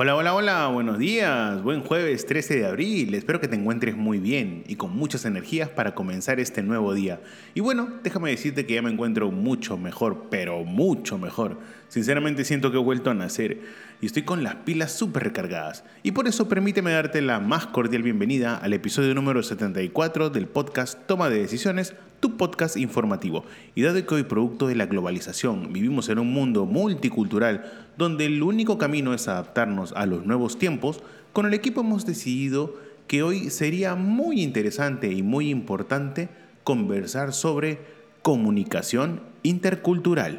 Hola, 0.00 0.14
hola, 0.14 0.32
hola, 0.32 0.68
buenos 0.68 0.96
días, 0.96 1.60
buen 1.60 1.82
jueves 1.82 2.24
13 2.24 2.60
de 2.60 2.66
abril, 2.66 3.16
espero 3.16 3.40
que 3.40 3.48
te 3.48 3.56
encuentres 3.56 3.96
muy 3.96 4.20
bien 4.20 4.62
y 4.68 4.76
con 4.76 4.94
muchas 4.94 5.24
energías 5.24 5.70
para 5.70 5.96
comenzar 5.96 6.38
este 6.38 6.62
nuevo 6.62 6.94
día. 6.94 7.20
Y 7.52 7.58
bueno, 7.58 7.88
déjame 8.04 8.30
decirte 8.30 8.64
que 8.64 8.74
ya 8.74 8.82
me 8.82 8.92
encuentro 8.92 9.32
mucho 9.32 9.76
mejor, 9.76 10.28
pero 10.30 10.62
mucho 10.62 11.18
mejor. 11.18 11.58
Sinceramente 11.88 12.44
siento 12.44 12.70
que 12.70 12.76
he 12.76 12.80
vuelto 12.80 13.10
a 13.10 13.14
nacer 13.14 13.60
y 14.02 14.06
estoy 14.06 14.22
con 14.22 14.44
las 14.44 14.56
pilas 14.56 14.92
súper 14.92 15.24
recargadas. 15.24 15.84
Y 16.02 16.12
por 16.12 16.28
eso 16.28 16.46
permíteme 16.46 16.92
darte 16.92 17.22
la 17.22 17.40
más 17.40 17.66
cordial 17.66 18.02
bienvenida 18.02 18.56
al 18.56 18.74
episodio 18.74 19.14
número 19.14 19.42
74 19.42 20.28
del 20.28 20.48
podcast 20.48 21.06
Toma 21.06 21.30
de 21.30 21.40
Decisiones, 21.40 21.94
tu 22.20 22.36
podcast 22.36 22.76
informativo. 22.76 23.44
Y 23.74 23.82
dado 23.82 24.04
que 24.04 24.14
hoy 24.14 24.24
producto 24.24 24.66
de 24.66 24.74
la 24.74 24.84
globalización 24.84 25.72
vivimos 25.72 26.10
en 26.10 26.18
un 26.18 26.30
mundo 26.30 26.66
multicultural 26.66 27.88
donde 27.96 28.26
el 28.26 28.42
único 28.42 28.76
camino 28.76 29.14
es 29.14 29.26
adaptarnos 29.26 29.94
a 29.94 30.04
los 30.04 30.26
nuevos 30.26 30.58
tiempos, 30.58 31.02
con 31.32 31.46
el 31.46 31.54
equipo 31.54 31.80
hemos 31.80 32.04
decidido 32.04 32.76
que 33.06 33.22
hoy 33.22 33.48
sería 33.48 33.94
muy 33.94 34.42
interesante 34.42 35.10
y 35.10 35.22
muy 35.22 35.48
importante 35.48 36.28
conversar 36.64 37.32
sobre 37.32 37.78
comunicación 38.20 39.22
intercultural. 39.42 40.38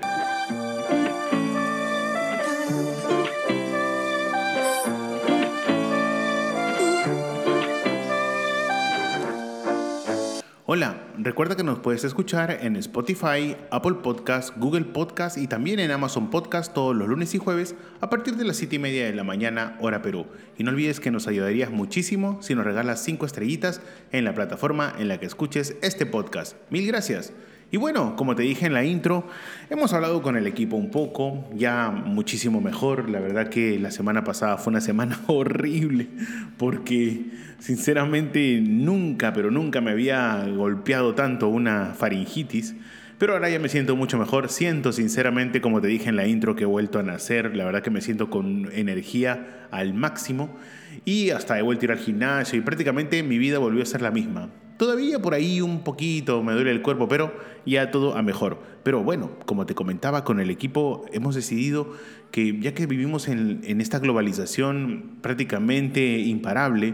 Hola, 10.71 11.01
recuerda 11.17 11.55
que 11.55 11.63
nos 11.63 11.79
puedes 11.79 12.03
escuchar 12.03 12.59
en 12.61 12.75
Spotify, 12.75 13.57
Apple 13.71 13.95
Podcast, 14.03 14.55
Google 14.55 14.85
Podcast 14.85 15.35
y 15.39 15.47
también 15.47 15.79
en 15.79 15.89
Amazon 15.89 16.29
Podcast 16.29 16.75
todos 16.75 16.95
los 16.95 17.07
lunes 17.07 17.33
y 17.33 17.39
jueves 17.39 17.73
a 18.01 18.11
partir 18.11 18.35
de 18.35 18.45
las 18.45 18.57
7 18.57 18.75
y 18.75 18.77
media 18.77 19.05
de 19.05 19.15
la 19.15 19.23
mañana, 19.23 19.79
hora 19.81 20.03
Perú. 20.03 20.27
Y 20.59 20.63
no 20.63 20.69
olvides 20.69 20.99
que 20.99 21.09
nos 21.09 21.27
ayudarías 21.27 21.71
muchísimo 21.71 22.39
si 22.43 22.53
nos 22.53 22.65
regalas 22.65 23.03
5 23.03 23.25
estrellitas 23.25 23.81
en 24.11 24.25
la 24.25 24.35
plataforma 24.35 24.93
en 24.99 25.07
la 25.07 25.19
que 25.19 25.25
escuches 25.25 25.75
este 25.81 26.05
podcast. 26.05 26.55
Mil 26.69 26.85
gracias. 26.85 27.33
Y 27.71 27.77
bueno, 27.77 28.15
como 28.15 28.35
te 28.35 28.41
dije 28.41 28.65
en 28.65 28.73
la 28.73 28.83
intro, 28.83 29.27
hemos 29.69 29.93
hablado 29.93 30.23
con 30.23 30.35
el 30.35 30.47
equipo 30.47 30.75
un 30.75 30.89
poco, 30.89 31.47
ya 31.53 31.91
muchísimo 31.91 32.61
mejor. 32.61 33.09
La 33.09 33.19
verdad 33.19 33.49
que 33.49 33.77
la 33.77 33.91
semana 33.91 34.23
pasada 34.23 34.57
fue 34.57 34.71
una 34.71 34.81
semana 34.81 35.19
horrible, 35.27 36.07
porque 36.57 37.25
sinceramente 37.59 38.59
nunca, 38.59 39.33
pero 39.33 39.51
nunca 39.51 39.81
me 39.81 39.91
había 39.91 40.47
golpeado 40.47 41.13
tanto 41.13 41.47
una 41.47 41.93
faringitis. 41.93 42.75
Pero 43.19 43.33
ahora 43.33 43.49
ya 43.49 43.59
me 43.59 43.69
siento 43.69 43.95
mucho 43.95 44.17
mejor. 44.17 44.49
Siento 44.49 44.91
sinceramente, 44.91 45.61
como 45.61 45.79
te 45.79 45.89
dije 45.89 46.09
en 46.09 46.15
la 46.15 46.25
intro, 46.25 46.55
que 46.55 46.63
he 46.63 46.65
vuelto 46.65 46.97
a 46.97 47.03
nacer. 47.03 47.55
La 47.55 47.65
verdad 47.65 47.83
que 47.83 47.91
me 47.91 48.01
siento 48.01 48.29
con 48.29 48.71
energía 48.71 49.67
al 49.69 49.93
máximo. 49.93 50.57
Y 51.05 51.29
hasta 51.31 51.59
he 51.59 51.61
vuelto 51.61 51.83
a 51.83 51.85
ir 51.85 51.91
al 51.91 51.99
gimnasio 51.99 52.57
y 52.57 52.61
prácticamente 52.61 53.21
mi 53.21 53.37
vida 53.37 53.59
volvió 53.59 53.83
a 53.83 53.85
ser 53.85 54.01
la 54.01 54.11
misma. 54.11 54.49
Todavía 54.79 55.19
por 55.19 55.33
ahí 55.33 55.59
un 55.59 55.83
poquito 55.83 56.41
me 56.41 56.53
duele 56.53 56.71
el 56.71 56.81
cuerpo, 56.81 57.09
pero 57.09 57.33
ya 57.65 57.91
todo 57.91 58.15
a 58.15 58.21
mejor. 58.21 58.59
Pero 58.81 59.03
bueno, 59.03 59.31
como 59.45 59.65
te 59.65 59.75
comentaba, 59.75 60.23
con 60.23 60.39
el 60.39 60.49
equipo 60.49 61.03
hemos 61.11 61.35
decidido 61.35 61.91
que 62.31 62.57
ya 62.61 62.73
que 62.73 62.85
vivimos 62.85 63.27
en, 63.27 63.81
esta 63.81 63.99
globalización 63.99 65.17
prácticamente 65.19 66.19
imparable, 66.19 66.93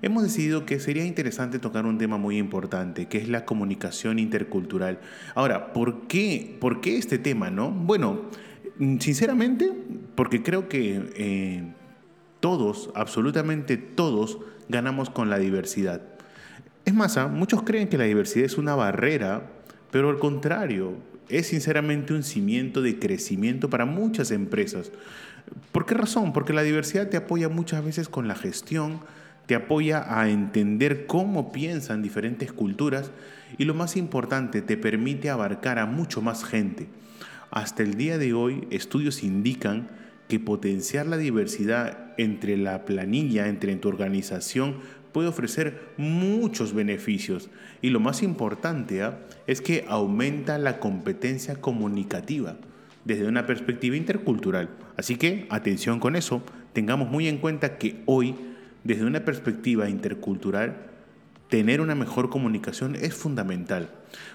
hemos 0.00 0.22
decidido 0.22 0.64
que 0.64 0.78
sería 0.78 1.04
interesante 1.04 1.58
tocar 1.58 1.86
un 1.86 1.98
tema 1.98 2.18
muy 2.18 2.38
importante, 2.38 3.08
que 3.08 3.18
es 3.18 3.28
la 3.28 3.44
comunicación 3.44 4.20
intercultural. 4.20 5.00
Ahora, 5.34 5.72
¿por 5.72 6.06
qué, 6.06 6.56
¿por 6.60 6.80
qué 6.80 6.98
este 6.98 7.18
tema? 7.18 7.50
No? 7.50 7.72
Bueno, 7.72 8.30
sinceramente, 9.00 9.72
porque 10.14 10.44
creo 10.44 10.68
que 10.68 11.02
eh, 11.16 11.64
todos, 12.38 12.90
absolutamente 12.94 13.76
todos, 13.76 14.38
ganamos 14.68 15.10
con 15.10 15.30
la 15.30 15.40
diversidad. 15.40 16.13
Es 16.84 16.94
más, 16.94 17.16
¿ah? 17.16 17.28
muchos 17.28 17.62
creen 17.62 17.88
que 17.88 17.98
la 17.98 18.04
diversidad 18.04 18.44
es 18.44 18.58
una 18.58 18.74
barrera, 18.74 19.50
pero 19.90 20.10
al 20.10 20.18
contrario, 20.18 20.94
es 21.28 21.48
sinceramente 21.48 22.12
un 22.12 22.22
cimiento 22.22 22.82
de 22.82 22.98
crecimiento 22.98 23.70
para 23.70 23.86
muchas 23.86 24.30
empresas. 24.30 24.92
¿Por 25.72 25.86
qué 25.86 25.94
razón? 25.94 26.32
Porque 26.32 26.52
la 26.52 26.62
diversidad 26.62 27.08
te 27.08 27.16
apoya 27.16 27.48
muchas 27.48 27.84
veces 27.84 28.08
con 28.08 28.28
la 28.28 28.34
gestión, 28.34 29.00
te 29.46 29.54
apoya 29.54 30.20
a 30.20 30.28
entender 30.28 31.06
cómo 31.06 31.52
piensan 31.52 32.02
diferentes 32.02 32.52
culturas 32.52 33.10
y 33.58 33.64
lo 33.64 33.74
más 33.74 33.96
importante, 33.96 34.62
te 34.62 34.76
permite 34.76 35.30
abarcar 35.30 35.78
a 35.78 35.86
mucho 35.86 36.22
más 36.22 36.44
gente. 36.44 36.88
Hasta 37.50 37.82
el 37.82 37.94
día 37.94 38.18
de 38.18 38.34
hoy, 38.34 38.66
estudios 38.70 39.22
indican 39.22 39.88
que 40.28 40.40
potenciar 40.40 41.06
la 41.06 41.18
diversidad 41.18 42.14
entre 42.16 42.56
la 42.56 42.84
planilla, 42.84 43.48
entre 43.48 43.76
tu 43.76 43.88
organización, 43.88 44.76
puede 45.14 45.28
ofrecer 45.28 45.80
muchos 45.96 46.74
beneficios 46.74 47.48
y 47.80 47.90
lo 47.90 48.00
más 48.00 48.24
importante 48.24 49.04
¿ah? 49.04 49.20
es 49.46 49.60
que 49.60 49.84
aumenta 49.88 50.58
la 50.58 50.80
competencia 50.80 51.54
comunicativa 51.54 52.56
desde 53.04 53.28
una 53.28 53.46
perspectiva 53.46 53.96
intercultural. 53.96 54.70
Así 54.96 55.14
que 55.16 55.46
atención 55.50 56.00
con 56.00 56.16
eso, 56.16 56.42
tengamos 56.72 57.08
muy 57.08 57.28
en 57.28 57.38
cuenta 57.38 57.78
que 57.78 58.02
hoy, 58.06 58.34
desde 58.82 59.04
una 59.04 59.24
perspectiva 59.24 59.88
intercultural, 59.88 60.76
tener 61.48 61.80
una 61.80 61.94
mejor 61.94 62.30
comunicación 62.30 62.96
es 62.96 63.14
fundamental. 63.14 63.90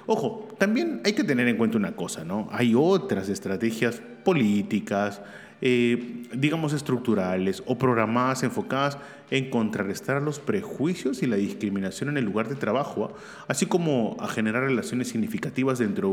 Ojo, 0.05 0.47
también 0.57 1.01
hay 1.05 1.13
que 1.13 1.23
tener 1.23 1.47
en 1.47 1.57
cuenta 1.57 1.77
una 1.77 1.95
cosa, 1.95 2.23
¿no? 2.23 2.49
Hay 2.51 2.73
otras 2.75 3.29
estrategias 3.29 4.01
políticas, 4.23 5.21
eh, 5.61 6.23
digamos, 6.33 6.73
estructurales 6.73 7.63
o 7.65 7.77
programadas 7.77 8.43
enfocadas 8.43 8.97
en 9.31 9.49
contrarrestar 9.49 10.21
los 10.21 10.39
prejuicios 10.39 11.21
y 11.21 11.27
la 11.27 11.35
discriminación 11.35 12.09
en 12.09 12.17
el 12.17 12.25
lugar 12.25 12.49
de 12.49 12.55
trabajo, 12.55 13.11
¿ah? 13.13 13.45
así 13.47 13.65
como 13.65 14.17
a 14.19 14.27
generar 14.27 14.63
relaciones 14.63 15.09
significativas 15.09 15.79
dentro 15.79 16.09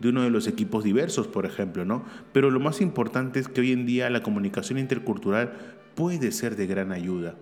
de 0.00 0.08
uno 0.08 0.22
de 0.22 0.30
los 0.30 0.46
equipos 0.46 0.84
diversos, 0.84 1.28
por 1.28 1.46
ejemplo. 1.46 1.84
¿no? 1.84 2.04
Pero 2.32 2.50
lo 2.50 2.60
más 2.60 2.80
importante 2.80 3.38
es 3.40 3.48
que 3.48 3.60
hoy 3.60 3.72
en 3.72 3.86
día 3.86 4.10
la 4.10 4.22
comunicación 4.22 4.78
intercultural 4.78 5.52
puede 5.94 6.32
ser 6.32 6.56
de 6.56 6.66
gran 6.66 6.92
ayuda. 6.92 7.34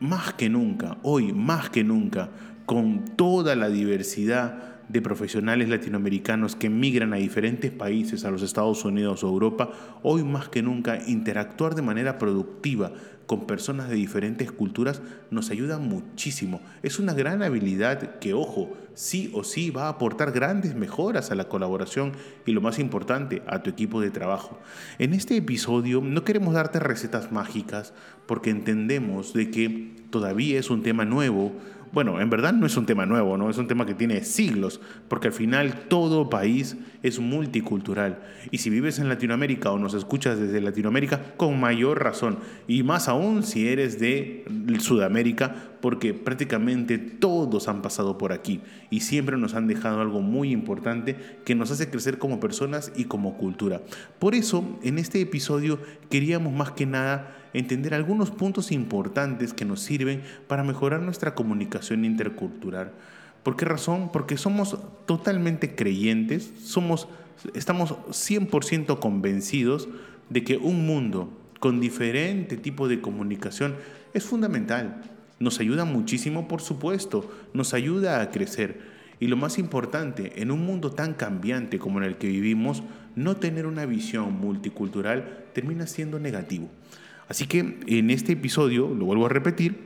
Más 0.00 0.32
que 0.32 0.48
nunca, 0.48 0.96
hoy 1.02 1.32
más 1.32 1.68
que 1.68 1.84
nunca, 1.84 2.30
con 2.64 3.04
toda 3.16 3.54
la 3.54 3.68
diversidad 3.68 4.79
de 4.90 5.00
profesionales 5.00 5.68
latinoamericanos 5.68 6.56
que 6.56 6.68
migran 6.68 7.12
a 7.12 7.16
diferentes 7.16 7.70
países, 7.70 8.24
a 8.24 8.30
los 8.30 8.42
Estados 8.42 8.84
Unidos 8.84 9.22
o 9.22 9.28
Europa, 9.28 9.70
hoy 10.02 10.24
más 10.24 10.48
que 10.48 10.62
nunca 10.62 10.98
interactuar 11.06 11.76
de 11.76 11.82
manera 11.82 12.18
productiva 12.18 12.92
con 13.30 13.46
personas 13.46 13.88
de 13.88 13.94
diferentes 13.94 14.50
culturas 14.50 15.02
nos 15.30 15.50
ayuda 15.50 15.78
muchísimo. 15.78 16.60
Es 16.82 16.98
una 16.98 17.14
gran 17.14 17.44
habilidad 17.44 18.18
que, 18.18 18.34
ojo, 18.34 18.76
sí 18.94 19.30
o 19.32 19.44
sí 19.44 19.70
va 19.70 19.84
a 19.84 19.90
aportar 19.90 20.32
grandes 20.32 20.74
mejoras 20.74 21.30
a 21.30 21.36
la 21.36 21.44
colaboración 21.44 22.10
y 22.44 22.50
lo 22.50 22.60
más 22.60 22.80
importante, 22.80 23.44
a 23.46 23.62
tu 23.62 23.70
equipo 23.70 24.00
de 24.00 24.10
trabajo. 24.10 24.58
En 24.98 25.14
este 25.14 25.36
episodio 25.36 26.00
no 26.00 26.24
queremos 26.24 26.54
darte 26.54 26.80
recetas 26.80 27.30
mágicas 27.30 27.92
porque 28.26 28.50
entendemos 28.50 29.32
de 29.32 29.52
que 29.52 29.94
todavía 30.10 30.58
es 30.58 30.68
un 30.68 30.82
tema 30.82 31.04
nuevo, 31.04 31.52
bueno, 31.92 32.20
en 32.20 32.30
verdad 32.30 32.52
no 32.52 32.66
es 32.66 32.76
un 32.76 32.86
tema 32.86 33.06
nuevo, 33.06 33.36
¿no? 33.36 33.50
Es 33.50 33.58
un 33.58 33.66
tema 33.66 33.86
que 33.86 33.94
tiene 33.94 34.24
siglos, 34.24 34.80
porque 35.08 35.28
al 35.28 35.32
final 35.32 35.86
todo 35.88 36.30
país 36.30 36.76
es 37.02 37.18
multicultural. 37.18 38.20
Y 38.50 38.58
si 38.58 38.70
vives 38.70 38.98
en 38.98 39.08
Latinoamérica 39.08 39.72
o 39.72 39.78
nos 39.78 39.94
escuchas 39.94 40.38
desde 40.38 40.60
Latinoamérica, 40.60 41.34
con 41.36 41.58
mayor 41.58 42.02
razón. 42.02 42.38
Y 42.68 42.82
más 42.82 43.08
aún 43.08 43.42
si 43.42 43.68
eres 43.68 43.98
de 43.98 44.44
Sudamérica, 44.78 45.54
porque 45.80 46.14
prácticamente 46.14 46.98
todos 46.98 47.68
han 47.68 47.82
pasado 47.82 48.18
por 48.18 48.32
aquí 48.32 48.60
y 48.90 49.00
siempre 49.00 49.36
nos 49.36 49.54
han 49.54 49.66
dejado 49.66 50.00
algo 50.00 50.20
muy 50.20 50.52
importante 50.52 51.16
que 51.44 51.54
nos 51.54 51.70
hace 51.70 51.90
crecer 51.90 52.18
como 52.18 52.40
personas 52.40 52.92
y 52.96 53.04
como 53.04 53.36
cultura. 53.36 53.80
Por 54.18 54.34
eso, 54.34 54.78
en 54.82 54.98
este 54.98 55.20
episodio 55.20 55.78
queríamos 56.10 56.52
más 56.52 56.72
que 56.72 56.86
nada 56.86 57.36
entender 57.52 57.94
algunos 57.94 58.30
puntos 58.30 58.72
importantes 58.72 59.52
que 59.52 59.64
nos 59.64 59.80
sirven 59.80 60.22
para 60.46 60.64
mejorar 60.64 61.00
nuestra 61.00 61.34
comunicación 61.34 62.04
intercultural. 62.04 62.92
¿Por 63.42 63.56
qué 63.56 63.64
razón? 63.64 64.10
Porque 64.12 64.36
somos 64.36 64.78
totalmente 65.06 65.74
creyentes, 65.74 66.52
somos, 66.62 67.08
estamos 67.54 67.92
100% 68.10 68.98
convencidos 68.98 69.88
de 70.28 70.44
que 70.44 70.56
un 70.56 70.86
mundo 70.86 71.32
con 71.58 71.80
diferente 71.80 72.56
tipo 72.56 72.88
de 72.88 73.00
comunicación 73.00 73.76
es 74.14 74.24
fundamental. 74.24 75.02
Nos 75.38 75.58
ayuda 75.60 75.84
muchísimo, 75.84 76.48
por 76.48 76.60
supuesto, 76.60 77.30
nos 77.54 77.72
ayuda 77.72 78.20
a 78.20 78.30
crecer. 78.30 79.00
Y 79.20 79.26
lo 79.26 79.36
más 79.36 79.58
importante, 79.58 80.42
en 80.42 80.50
un 80.50 80.64
mundo 80.64 80.90
tan 80.90 81.14
cambiante 81.14 81.78
como 81.78 81.98
en 81.98 82.04
el 82.04 82.16
que 82.16 82.28
vivimos, 82.28 82.82
no 83.16 83.36
tener 83.36 83.66
una 83.66 83.84
visión 83.86 84.32
multicultural 84.32 85.44
termina 85.52 85.86
siendo 85.86 86.18
negativo. 86.18 86.68
Así 87.30 87.46
que 87.46 87.78
en 87.86 88.10
este 88.10 88.32
episodio, 88.32 88.88
lo 88.92 89.04
vuelvo 89.04 89.26
a 89.26 89.28
repetir, 89.28 89.78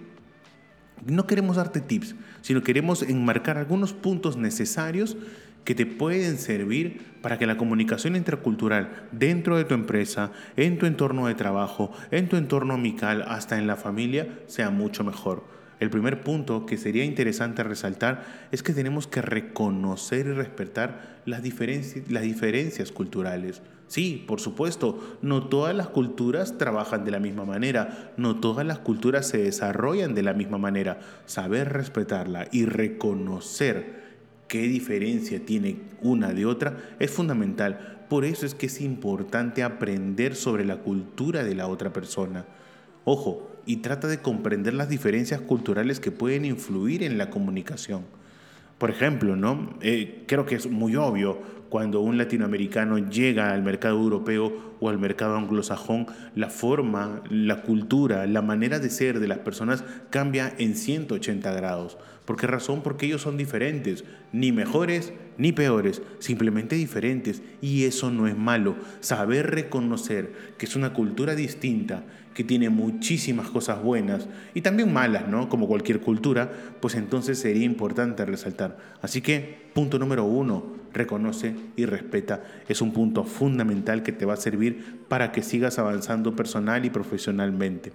no 1.05 1.27
queremos 1.27 1.57
darte 1.57 1.83
tips, 1.83 2.15
sino 2.41 2.63
queremos 2.63 3.03
enmarcar 3.03 3.59
algunos 3.59 3.93
puntos 3.93 4.39
necesarios 4.39 5.19
que 5.65 5.75
te 5.75 5.85
pueden 5.85 6.39
servir 6.39 7.03
para 7.21 7.39
que 7.39 7.47
la 7.47 7.59
comunicación 7.59 8.17
intercultural 8.17 9.09
dentro 9.13 9.59
de 9.59 9.67
tu 9.67 9.75
empresa, 9.75 10.33
en 10.57 10.79
tu 10.79 10.87
entorno 10.87 11.27
de 11.27 11.35
trabajo, 11.35 11.93
en 12.11 12.31
tu 12.31 12.37
entorno 12.37 12.73
amical, 12.73 13.23
hasta 13.29 13.59
en 13.59 13.67
la 13.67 13.77
familia, 13.77 14.27
sea 14.47 14.71
mucho 14.71 15.05
mejor. 15.05 15.45
El 15.81 15.91
primer 15.91 16.23
punto 16.23 16.65
que 16.65 16.79
sería 16.79 17.05
interesante 17.05 17.63
resaltar 17.63 18.25
es 18.53 18.63
que 18.63 18.73
tenemos 18.73 19.07
que 19.07 19.21
reconocer 19.21 20.29
y 20.29 20.33
respetar 20.33 21.21
las 21.27 21.43
las 22.09 22.23
diferencias 22.23 22.91
culturales. 22.91 23.61
Sí, 23.95 24.25
por 24.27 24.41
supuesto, 24.41 25.19
no 25.23 25.47
todas 25.47 25.73
las 25.73 25.87
culturas 25.87 26.59
trabajan 26.59 27.05
de 27.05 27.13
la 27.13 27.21
misma 27.21 27.45
manera, 27.45 28.13
no 28.17 28.41
todas 28.41 28.67
las 28.67 28.81
culturas 28.81 29.29
se 29.29 29.39
desarrollan 29.39 30.17
de 30.17 30.25
la 30.25 30.33
misma 30.33 30.59
manera. 30.59 30.99
Saber 31.27 31.73
respetarla 31.73 32.49
y 32.51 32.65
reconocer 32.65 34.03
qué 34.49 34.63
diferencia 34.63 35.47
tiene 35.47 35.77
una 36.03 36.33
de 36.33 36.45
otra 36.45 36.77
es 36.99 37.13
fundamental. 37.13 38.05
Por 38.09 38.25
eso 38.25 38.47
es 38.47 38.57
que 38.57 38.67
es 38.67 38.81
importante 38.81 39.63
aprender 39.63 40.35
sobre 40.35 40.65
la 40.65 40.79
cultura 40.79 41.45
de 41.45 41.55
la 41.55 41.69
otra 41.69 41.93
persona. 41.93 42.47
Ojo, 43.05 43.49
y 43.65 43.77
trata 43.77 44.09
de 44.09 44.19
comprender 44.19 44.75
las 44.75 44.89
diferencias 44.89 45.41
culturales 45.41 46.01
que 46.01 46.11
pueden 46.11 46.45
influir 46.45 47.05
en 47.05 47.17
la 47.17 47.31
comunicación. 47.31 48.03
Por 48.79 48.91
ejemplo, 48.91 49.37
¿no? 49.37 49.79
Eh, 49.83 50.25
creo 50.27 50.47
que 50.47 50.57
es 50.57 50.69
muy 50.69 50.97
obvio 50.97 51.39
cuando 51.75 52.03
un 52.03 52.17
latinoamericano 52.19 52.99
llega 52.99 53.53
al 53.53 53.65
mercado 53.65 53.97
europeo 53.97 54.77
o 54.79 54.91
al 54.91 55.01
mercado 55.01 55.37
anglosajón, 55.37 56.07
la 56.37 56.49
forma, 56.49 57.21
la 57.29 57.63
cultura, 57.63 58.29
la 58.29 58.43
manera 58.43 58.79
de 58.79 58.91
ser 58.91 59.19
de 59.19 59.27
las 59.27 59.39
personas 59.39 59.83
cambia 60.09 60.55
en 60.59 60.77
180 60.77 61.53
grados. 61.53 61.99
¿Por 62.27 62.37
qué 62.37 62.47
razón? 62.47 62.85
Porque 62.85 63.07
ellos 63.07 63.23
son 63.23 63.37
diferentes, 63.37 64.05
ni 64.31 64.53
mejores 64.53 65.13
ni 65.37 65.51
peores, 65.51 66.01
simplemente 66.21 66.77
diferentes. 66.77 67.43
Y 67.61 67.87
eso 67.87 68.09
no 68.13 68.29
es 68.29 68.37
malo. 68.37 68.77
Saber 69.01 69.51
reconocer 69.51 70.33
que 70.57 70.67
es 70.67 70.77
una 70.77 70.93
cultura 70.93 71.35
distinta, 71.35 72.05
que 72.35 72.45
tiene 72.45 72.71
muchísimas 72.71 73.51
cosas 73.51 73.83
buenas 73.83 74.29
y 74.55 74.61
también 74.61 74.93
malas, 74.93 75.27
¿no? 75.27 75.49
Como 75.49 75.67
cualquier 75.67 75.99
cultura, 75.99 76.53
pues 76.81 76.95
entonces 76.95 77.41
sería 77.41 77.65
importante 77.65 78.25
resaltar. 78.25 78.79
Así 79.03 79.21
que, 79.23 79.71
punto 79.75 79.99
número 79.99 80.25
uno, 80.25 80.84
reconoce 80.95 81.55
y 81.77 81.85
respeta. 81.85 82.43
Es 82.69 82.81
un 82.81 82.93
punto 82.93 83.25
fundamental 83.25 84.03
que 84.03 84.13
te 84.13 84.25
va 84.25 84.35
a 84.35 84.39
servir 84.39 85.01
para 85.09 85.33
que 85.33 85.43
sigas 85.43 85.79
avanzando 85.79 86.35
personal 86.35 86.85
y 86.85 86.91
profesionalmente. 86.91 87.93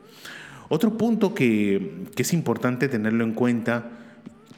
Otro 0.69 0.97
punto 0.97 1.33
que, 1.33 2.05
que 2.15 2.21
es 2.21 2.33
importante 2.33 2.87
tenerlo 2.87 3.23
en 3.23 3.33
cuenta 3.33 3.89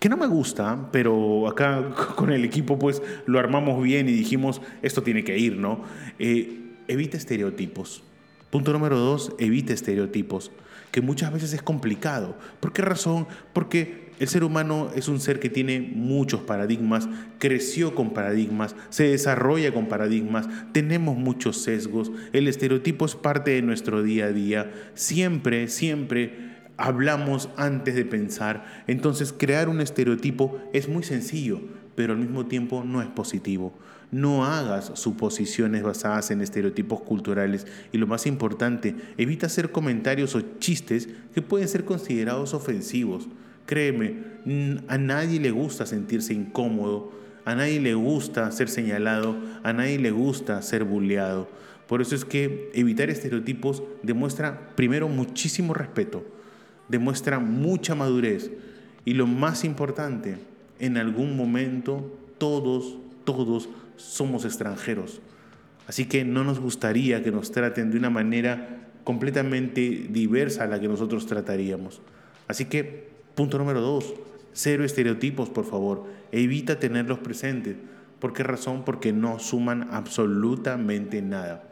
que 0.01 0.09
no 0.09 0.17
me 0.17 0.25
gusta, 0.25 0.89
pero 0.91 1.47
acá 1.47 1.89
con 2.15 2.31
el 2.31 2.43
equipo 2.43 2.79
pues 2.79 3.03
lo 3.27 3.37
armamos 3.37 3.81
bien 3.83 4.09
y 4.09 4.13
dijimos, 4.13 4.59
esto 4.81 5.03
tiene 5.03 5.23
que 5.23 5.37
ir, 5.37 5.57
¿no? 5.57 5.83
Eh, 6.17 6.73
evita 6.87 7.17
estereotipos. 7.17 8.03
Punto 8.49 8.73
número 8.73 8.97
dos, 8.97 9.33
evita 9.37 9.73
estereotipos, 9.73 10.51
que 10.91 11.01
muchas 11.01 11.31
veces 11.31 11.53
es 11.53 11.61
complicado. 11.61 12.35
¿Por 12.59 12.73
qué 12.73 12.81
razón? 12.81 13.27
Porque 13.53 14.00
el 14.21 14.27
ser 14.27 14.43
humano 14.43 14.91
es 14.95 15.07
un 15.07 15.19
ser 15.19 15.39
que 15.39 15.49
tiene 15.49 15.81
muchos 15.81 16.41
paradigmas, 16.41 17.09
creció 17.39 17.95
con 17.95 18.13
paradigmas, 18.13 18.75
se 18.91 19.05
desarrolla 19.05 19.73
con 19.73 19.87
paradigmas, 19.87 20.47
tenemos 20.73 21.17
muchos 21.17 21.63
sesgos, 21.63 22.11
el 22.31 22.47
estereotipo 22.47 23.05
es 23.05 23.15
parte 23.15 23.49
de 23.49 23.63
nuestro 23.63 24.03
día 24.03 24.25
a 24.25 24.31
día, 24.31 24.71
siempre, 24.93 25.67
siempre 25.69 26.51
hablamos 26.77 27.49
antes 27.57 27.95
de 27.95 28.05
pensar. 28.05 28.83
Entonces 28.85 29.33
crear 29.35 29.67
un 29.69 29.81
estereotipo 29.81 30.59
es 30.71 30.87
muy 30.87 31.01
sencillo, 31.01 31.59
pero 31.95 32.13
al 32.13 32.19
mismo 32.19 32.45
tiempo 32.45 32.83
no 32.85 33.01
es 33.01 33.07
positivo. 33.07 33.73
No 34.11 34.45
hagas 34.45 34.91
suposiciones 34.99 35.81
basadas 35.81 36.29
en 36.29 36.41
estereotipos 36.41 37.01
culturales 37.01 37.65
y 37.91 37.97
lo 37.97 38.05
más 38.05 38.27
importante, 38.27 38.95
evita 39.17 39.47
hacer 39.47 39.71
comentarios 39.71 40.35
o 40.35 40.41
chistes 40.59 41.09
que 41.33 41.41
pueden 41.41 41.67
ser 41.67 41.85
considerados 41.85 42.53
ofensivos. 42.53 43.27
Créeme, 43.65 44.15
a 44.87 44.97
nadie 44.97 45.39
le 45.39 45.51
gusta 45.51 45.85
sentirse 45.85 46.33
incómodo, 46.33 47.11
a 47.45 47.55
nadie 47.55 47.79
le 47.79 47.93
gusta 47.93 48.51
ser 48.51 48.69
señalado, 48.69 49.37
a 49.63 49.73
nadie 49.73 49.99
le 49.99 50.11
gusta 50.11 50.61
ser 50.61 50.83
bulleado. 50.83 51.49
Por 51.87 52.01
eso 52.01 52.15
es 52.15 52.25
que 52.25 52.71
evitar 52.73 53.09
estereotipos 53.09 53.83
demuestra 54.03 54.73
primero 54.75 55.07
muchísimo 55.07 55.73
respeto 55.73 56.25
demuestra 56.91 57.39
mucha 57.39 57.95
madurez 57.95 58.51
y 59.05 59.13
lo 59.13 59.25
más 59.25 59.63
importante, 59.63 60.37
en 60.79 60.97
algún 60.97 61.35
momento 61.37 62.17
todos, 62.37 62.97
todos 63.23 63.69
somos 63.95 64.45
extranjeros. 64.45 65.21
Así 65.87 66.05
que 66.05 66.23
no 66.23 66.43
nos 66.43 66.59
gustaría 66.59 67.23
que 67.23 67.31
nos 67.31 67.51
traten 67.51 67.91
de 67.91 67.97
una 67.97 68.09
manera 68.09 68.89
completamente 69.03 70.07
diversa 70.09 70.65
a 70.65 70.67
la 70.67 70.79
que 70.79 70.87
nosotros 70.87 71.25
trataríamos. 71.25 72.01
Así 72.47 72.65
que, 72.65 73.09
punto 73.35 73.57
número 73.57 73.81
dos, 73.81 74.13
cero 74.53 74.83
estereotipos, 74.83 75.49
por 75.49 75.65
favor. 75.65 76.05
Evita 76.31 76.79
tenerlos 76.79 77.19
presentes. 77.19 77.75
¿Por 78.19 78.33
qué 78.33 78.43
razón? 78.43 78.83
Porque 78.85 79.13
no 79.13 79.39
suman 79.39 79.87
absolutamente 79.91 81.21
nada. 81.21 81.63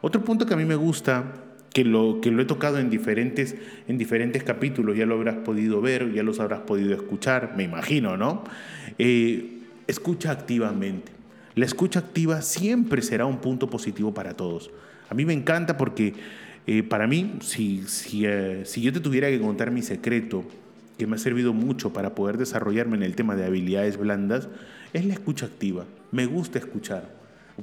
Otro 0.00 0.24
punto 0.24 0.46
que 0.46 0.54
a 0.54 0.56
mí 0.56 0.64
me 0.64 0.76
gusta 0.76 1.32
que 1.72 1.84
lo, 1.84 2.20
que 2.20 2.30
lo 2.30 2.42
he 2.42 2.44
tocado 2.44 2.78
en 2.78 2.90
diferentes, 2.90 3.56
en 3.88 3.98
diferentes 3.98 4.42
capítulos, 4.42 4.96
ya 4.96 5.06
lo 5.06 5.14
habrás 5.14 5.36
podido 5.36 5.80
ver, 5.80 6.12
ya 6.12 6.22
los 6.22 6.38
habrás 6.38 6.60
podido 6.60 6.94
escuchar, 6.94 7.54
me 7.56 7.64
imagino, 7.64 8.16
¿no? 8.16 8.44
Eh, 8.98 9.60
escucha 9.86 10.30
activamente. 10.30 11.12
La 11.54 11.64
escucha 11.64 12.00
activa 12.00 12.42
siempre 12.42 13.02
será 13.02 13.26
un 13.26 13.38
punto 13.38 13.68
positivo 13.68 14.12
para 14.14 14.34
todos. 14.34 14.70
A 15.08 15.14
mí 15.14 15.24
me 15.24 15.32
encanta 15.32 15.76
porque 15.76 16.14
eh, 16.66 16.82
para 16.82 17.06
mí, 17.06 17.34
si, 17.40 17.82
si, 17.86 18.24
eh, 18.26 18.62
si 18.64 18.82
yo 18.82 18.92
te 18.92 19.00
tuviera 19.00 19.28
que 19.28 19.40
contar 19.40 19.70
mi 19.70 19.82
secreto, 19.82 20.44
que 21.02 21.08
me 21.08 21.16
ha 21.16 21.18
servido 21.18 21.52
mucho 21.52 21.92
para 21.92 22.14
poder 22.14 22.38
desarrollarme 22.38 22.96
en 22.96 23.02
el 23.02 23.16
tema 23.16 23.34
de 23.34 23.44
habilidades 23.44 23.96
blandas, 23.96 24.48
es 24.92 25.04
la 25.04 25.14
escucha 25.14 25.46
activa. 25.46 25.84
Me 26.12 26.26
gusta 26.26 26.60
escuchar. 26.60 27.10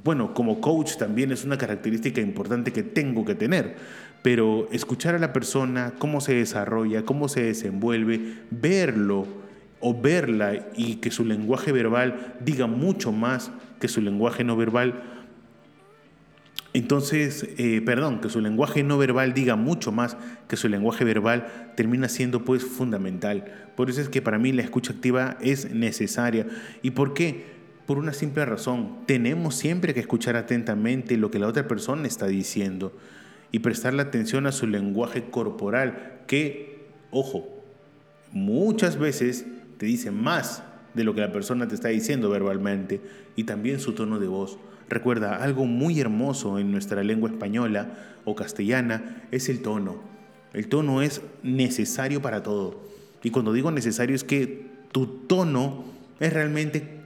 Bueno, 0.03 0.33
como 0.33 0.59
coach 0.59 0.97
también 0.97 1.31
es 1.31 1.45
una 1.45 1.57
característica 1.57 2.19
importante 2.19 2.73
que 2.73 2.83
tengo 2.83 3.23
que 3.23 3.35
tener, 3.35 3.77
pero 4.23 4.67
escuchar 4.73 5.15
a 5.15 5.19
la 5.19 5.31
persona, 5.31 5.93
cómo 5.99 6.19
se 6.19 6.33
desarrolla, 6.33 7.05
cómo 7.05 7.29
se 7.29 7.43
desenvuelve, 7.43 8.39
verlo 8.51 9.25
o 9.79 9.97
verla 9.97 10.67
y 10.75 10.95
que 10.95 11.09
su 11.09 11.23
lenguaje 11.23 11.71
verbal 11.71 12.35
diga 12.41 12.67
mucho 12.67 13.13
más 13.13 13.51
que 13.79 13.87
su 13.87 14.01
lenguaje 14.01 14.43
no 14.43 14.57
verbal, 14.57 15.08
entonces, 16.73 17.47
eh, 17.57 17.81
perdón, 17.83 18.21
que 18.21 18.29
su 18.29 18.41
lenguaje 18.41 18.83
no 18.83 18.97
verbal 18.97 19.33
diga 19.33 19.55
mucho 19.55 19.91
más 19.91 20.17
que 20.47 20.55
su 20.55 20.69
lenguaje 20.69 21.03
verbal 21.03 21.73
termina 21.75 22.09
siendo 22.09 22.45
pues 22.45 22.63
fundamental. 22.63 23.71
Por 23.75 23.89
eso 23.89 24.01
es 24.01 24.09
que 24.09 24.21
para 24.21 24.37
mí 24.37 24.51
la 24.51 24.61
escucha 24.61 24.93
activa 24.93 25.37
es 25.41 25.71
necesaria. 25.71 26.45
¿Y 26.81 26.91
por 26.91 27.13
qué? 27.13 27.59
por 27.89 27.97
una 27.97 28.13
simple 28.13 28.45
razón. 28.45 28.97
Tenemos 29.07 29.55
siempre 29.55 29.95
que 29.95 29.99
escuchar 29.99 30.35
atentamente 30.35 31.17
lo 31.17 31.31
que 31.31 31.39
la 31.39 31.47
otra 31.47 31.67
persona 31.67 32.05
está 32.05 32.27
diciendo 32.27 32.95
y 33.51 33.59
prestarle 33.59 34.03
atención 34.03 34.45
a 34.45 34.51
su 34.51 34.67
lenguaje 34.67 35.31
corporal, 35.31 36.21
que, 36.27 36.85
ojo, 37.09 37.49
muchas 38.31 38.99
veces 38.99 39.47
te 39.79 39.87
dice 39.87 40.11
más 40.11 40.61
de 40.93 41.03
lo 41.03 41.15
que 41.15 41.21
la 41.21 41.31
persona 41.31 41.67
te 41.67 41.73
está 41.73 41.87
diciendo 41.87 42.29
verbalmente 42.29 43.01
y 43.35 43.45
también 43.45 43.79
su 43.79 43.93
tono 43.93 44.19
de 44.19 44.27
voz. 44.27 44.59
Recuerda, 44.89 45.35
algo 45.35 45.65
muy 45.65 45.99
hermoso 45.99 46.57
en 46.57 46.71
nuestra 46.71 47.03
lengua 47.03 47.29
española 47.29 47.93
o 48.25 48.35
castellana 48.35 49.23
es 49.31 49.47
el 49.47 49.61
tono. 49.61 50.01
El 50.53 50.67
tono 50.67 51.03
es 51.03 51.21
necesario 51.43 52.21
para 52.21 52.41
todo. 52.41 52.81
Y 53.21 53.29
cuando 53.29 53.53
digo 53.53 53.69
necesario 53.69 54.15
es 54.15 54.23
que 54.23 54.65
tu 54.91 55.05
tono 55.05 55.85
es 56.19 56.33
realmente 56.33 56.99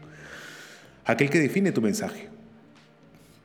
aquel 1.05 1.29
que 1.29 1.39
define 1.39 1.73
tu 1.73 1.81
mensaje. 1.81 2.29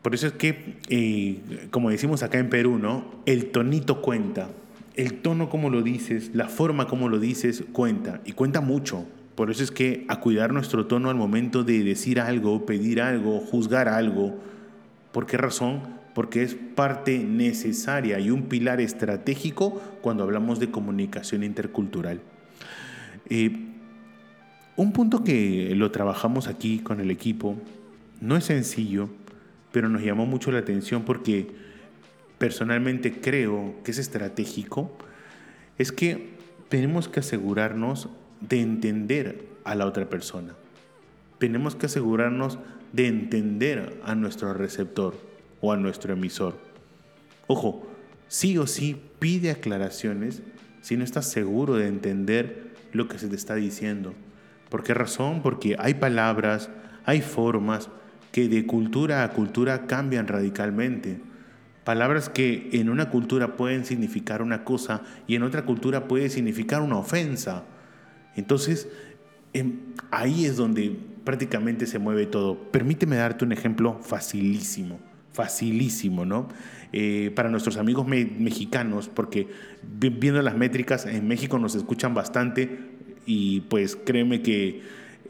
Por 0.02 0.14
eso 0.14 0.28
es 0.28 0.34
que, 0.34 0.76
eh, 0.88 1.68
como 1.72 1.90
decimos 1.90 2.22
acá 2.22 2.38
en 2.38 2.48
Perú, 2.48 2.78
¿no? 2.78 3.22
El 3.26 3.50
tonito 3.50 4.00
cuenta. 4.00 4.48
El 4.94 5.14
tono 5.14 5.50
como 5.50 5.68
lo 5.68 5.82
dices, 5.82 6.30
la 6.32 6.48
forma 6.48 6.86
como 6.86 7.08
lo 7.08 7.18
dices, 7.18 7.64
cuenta. 7.72 8.20
Y 8.24 8.32
cuenta 8.32 8.60
mucho. 8.60 9.04
Por 9.38 9.52
eso 9.52 9.62
es 9.62 9.70
que 9.70 10.04
a 10.08 10.18
cuidar 10.18 10.52
nuestro 10.52 10.86
tono 10.86 11.10
al 11.10 11.16
momento 11.16 11.62
de 11.62 11.84
decir 11.84 12.18
algo, 12.18 12.66
pedir 12.66 13.00
algo, 13.00 13.38
juzgar 13.38 13.88
algo. 13.88 14.36
¿Por 15.12 15.26
qué 15.26 15.36
razón? 15.36 15.98
porque 16.18 16.42
es 16.42 16.56
parte 16.56 17.20
necesaria 17.20 18.18
y 18.18 18.30
un 18.32 18.48
pilar 18.48 18.80
estratégico 18.80 19.80
cuando 20.00 20.24
hablamos 20.24 20.58
de 20.58 20.68
comunicación 20.68 21.44
intercultural. 21.44 22.20
Eh, 23.30 23.56
un 24.74 24.92
punto 24.92 25.22
que 25.22 25.72
lo 25.76 25.92
trabajamos 25.92 26.48
aquí 26.48 26.80
con 26.80 26.98
el 26.98 27.12
equipo 27.12 27.54
no 28.20 28.36
es 28.36 28.46
sencillo, 28.46 29.10
pero 29.70 29.88
nos 29.88 30.02
llamó 30.02 30.26
mucho 30.26 30.50
la 30.50 30.58
atención 30.58 31.04
porque 31.04 31.52
personalmente 32.38 33.20
creo 33.20 33.76
que 33.84 33.92
es 33.92 33.98
estratégico, 33.98 34.90
es 35.78 35.92
que 35.92 36.30
tenemos 36.68 37.06
que 37.08 37.20
asegurarnos 37.20 38.08
de 38.40 38.60
entender 38.60 39.46
a 39.64 39.74
la 39.74 39.86
otra 39.86 40.08
persona. 40.08 40.54
Tenemos 41.38 41.76
que 41.76 41.86
asegurarnos 41.86 42.58
de 42.92 43.06
entender 43.06 44.00
a 44.04 44.14
nuestro 44.14 44.54
receptor 44.54 45.14
o 45.60 45.72
a 45.72 45.76
nuestro 45.76 46.12
emisor. 46.12 46.58
Ojo, 47.46 47.86
sí 48.28 48.58
o 48.58 48.66
sí 48.66 49.00
pide 49.18 49.50
aclaraciones 49.50 50.42
si 50.80 50.96
no 50.96 51.04
estás 51.04 51.28
seguro 51.30 51.74
de 51.74 51.88
entender 51.88 52.72
lo 52.92 53.08
que 53.08 53.18
se 53.18 53.28
te 53.28 53.36
está 53.36 53.54
diciendo. 53.54 54.14
¿Por 54.68 54.82
qué 54.82 54.94
razón? 54.94 55.42
Porque 55.42 55.76
hay 55.78 55.94
palabras, 55.94 56.70
hay 57.04 57.22
formas 57.22 57.88
que 58.32 58.48
de 58.48 58.66
cultura 58.66 59.24
a 59.24 59.32
cultura 59.32 59.86
cambian 59.86 60.28
radicalmente. 60.28 61.20
Palabras 61.84 62.28
que 62.28 62.68
en 62.72 62.90
una 62.90 63.08
cultura 63.08 63.56
pueden 63.56 63.86
significar 63.86 64.42
una 64.42 64.64
cosa 64.64 65.02
y 65.26 65.34
en 65.34 65.42
otra 65.42 65.64
cultura 65.64 66.06
puede 66.06 66.28
significar 66.28 66.82
una 66.82 66.98
ofensa. 66.98 67.64
Entonces, 68.38 68.88
em, 69.52 69.80
ahí 70.10 70.44
es 70.46 70.56
donde 70.56 70.96
prácticamente 71.24 71.86
se 71.86 71.98
mueve 71.98 72.26
todo. 72.26 72.56
Permíteme 72.70 73.16
darte 73.16 73.44
un 73.44 73.52
ejemplo 73.52 73.98
facilísimo, 74.00 74.98
facilísimo, 75.32 76.24
¿no? 76.24 76.48
Eh, 76.92 77.32
para 77.34 77.50
nuestros 77.50 77.76
amigos 77.76 78.06
mexicanos, 78.06 79.08
porque 79.08 79.48
viendo 79.82 80.40
las 80.40 80.56
métricas, 80.56 81.04
en 81.04 81.28
México 81.28 81.58
nos 81.58 81.74
escuchan 81.74 82.14
bastante 82.14 82.78
y 83.26 83.60
pues 83.62 83.96
créeme 83.96 84.40
que 84.40 84.80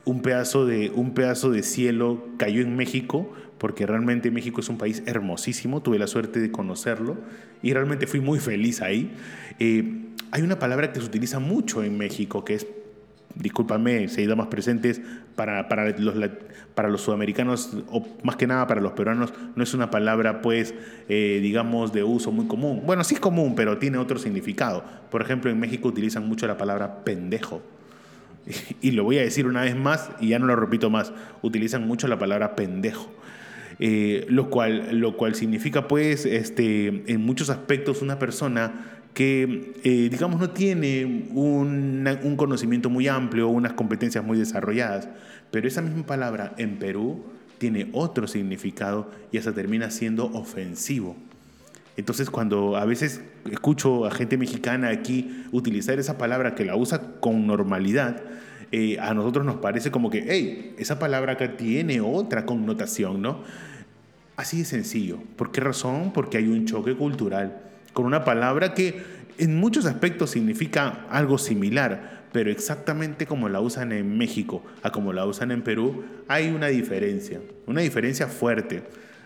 un 0.05 0.23
pedazo 0.23 0.67
de, 0.67 0.91
un 0.95 1.15
pedazo 1.15 1.51
de 1.51 1.63
cielo 1.63 2.29
cayó 2.37 2.63
en 2.63 2.77
México 2.77 3.33
porque 3.59 3.87
realmente 3.87 4.31
México 4.31 4.61
es 4.61 4.69
un 4.69 4.79
país 4.79 5.03
hermosísimo, 5.07 5.83
tuve 5.83 5.99
la 5.99 6.07
suerte 6.07 6.39
de 6.39 6.51
conocerlo 6.53 7.17
y 7.63 7.73
realmente 7.73 8.07
fui 8.07 8.21
muy 8.21 8.39
feliz 8.39 8.81
ahí. 8.83 9.11
Eh, 9.59 10.05
hay 10.31 10.43
una 10.43 10.59
palabra 10.59 10.93
que 10.93 11.01
se 11.01 11.07
utiliza 11.07 11.41
mucho 11.41 11.83
en 11.83 11.99
México, 11.99 12.45
que 12.45 12.55
es, 12.55 12.67
discúlpame, 13.39 14.09
se 14.09 14.21
ha 14.21 14.25
ido 14.25 14.37
más 14.37 14.49
presentes 14.49 15.01
para, 15.37 15.69
para, 15.69 15.91
los, 15.99 16.15
para 16.75 16.89
los 16.89 17.01
sudamericanos, 17.03 17.77
o 17.91 18.07
más 18.23 18.37
que 18.37 18.47
nada 18.47 18.67
para 18.67 18.81
los 18.81 18.93
peruanos, 18.93 19.33
no 19.55 19.63
es 19.63 19.75
una 19.75 19.91
palabra, 19.91 20.43
pues, 20.43 20.75
eh, 21.09 21.39
digamos, 21.41 21.93
de 21.93 22.03
uso 22.03 22.33
muy 22.33 22.47
común. 22.47 22.83
Bueno, 22.85 23.05
sí 23.05 23.15
es 23.15 23.21
común, 23.21 23.55
pero 23.55 23.79
tiene 23.79 23.99
otro 23.99 24.19
significado. 24.19 24.85
Por 25.11 25.23
ejemplo, 25.23 25.51
en 25.51 25.61
México 25.61 25.89
utilizan 25.89 26.27
mucho 26.27 26.47
la 26.47 26.57
palabra 26.57 27.05
pendejo. 27.05 27.63
Y 28.81 28.93
lo 28.93 29.05
voy 29.05 29.19
a 29.19 29.23
decir 29.23 29.47
una 29.47 29.63
vez 29.63 29.77
más 29.77 30.11
y 30.21 30.29
ya 30.29 30.39
no 30.39 30.47
lo 30.47 30.57
repito 30.57 30.91
más. 30.91 31.13
Utilizan 31.43 31.87
mucho 31.87 32.09
la 32.09 32.19
palabra 32.19 32.57
pendejo. 32.57 33.11
Eh, 33.81 34.27
lo, 34.29 34.51
cual, 34.51 34.99
lo 34.99 35.17
cual 35.17 35.37
significa 35.37 35.87
pues 35.87 36.27
este, 36.27 37.05
en 37.07 37.21
muchos 37.21 37.49
aspectos 37.49 38.03
una 38.03 38.19
persona 38.19 38.98
que 39.15 39.75
eh, 39.83 40.09
digamos 40.11 40.41
no 40.41 40.51
tiene 40.51 41.27
un, 41.35 42.35
conocimiento 42.37 42.89
muy 42.89 43.09
amplio 43.09 43.49
unas 43.49 43.73
competencias 43.73 44.25
muy 44.25 44.39
desarrolladas, 44.39 45.09
pero 45.51 45.67
esa 45.67 45.83
misma 45.83 46.07
palabra 46.07 46.55
en 46.57 46.79
Perú 46.79 47.25
tiene 47.59 47.89
otro 47.93 48.29
significado 48.29 49.11
y 49.33 49.39
hasta 49.39 49.53
termina 49.53 49.91
siendo 49.91 50.27
ofensivo. 50.27 51.17
Entonces 51.97 52.31
cuando 52.31 52.77
a 52.77 52.85
veces 52.85 53.21
escucho 53.51 54.07
a 54.07 54.13
gente 54.13 54.37
mexicana 54.37 54.91
aquí 54.91 55.45
utilizar 55.51 55.99
esa 55.99 56.17
palabra 56.17 56.55
que 56.55 56.65
la 56.65 56.77
usa 56.77 57.01
con 57.19 57.47
normalidad, 57.47 58.23
eh, 58.71 58.99
a 59.01 59.15
nosotros 59.15 59.45
nos 59.45 59.57
parece 59.57 59.91
como 59.91 60.11
que, 60.11 60.27
hey, 60.29 60.75
esa 60.79 60.99
palabra 60.99 61.33
acá 61.33 61.57
tiene 61.57 62.01
otra 62.01 62.47
connotación, 62.47 63.23
¿no? 63.23 63.43
Así 64.37 64.59
de 64.59 64.65
sencillo. 64.65 65.19
¿Por 65.35 65.51
qué 65.51 65.61
razón? 65.61 66.13
Porque 66.13 66.37
hay 66.37 66.47
un 66.47 66.67
choque 66.67 66.95
cultural 66.95 67.68
con 67.93 68.07
una 68.07 68.25
palabra 68.25 68.75
que 68.75 69.03
en 69.39 69.57
muchos 69.57 69.87
aspectos 69.87 70.31
significa 70.31 71.07
algo 71.11 71.39
similar, 71.39 72.25
pero 72.33 72.51
exactamente 72.51 73.27
como 73.27 73.49
la 73.49 73.61
usan 73.61 73.93
en 73.93 74.19
México 74.19 74.65
a 74.83 74.91
como 74.91 75.13
la 75.13 75.25
usan 75.27 75.51
en 75.51 75.63
Perú, 75.63 76.05
hay 76.27 76.49
una 76.49 76.67
diferencia, 76.67 77.41
una 77.67 77.81
diferencia 77.81 78.27
fuerte. 78.27 78.83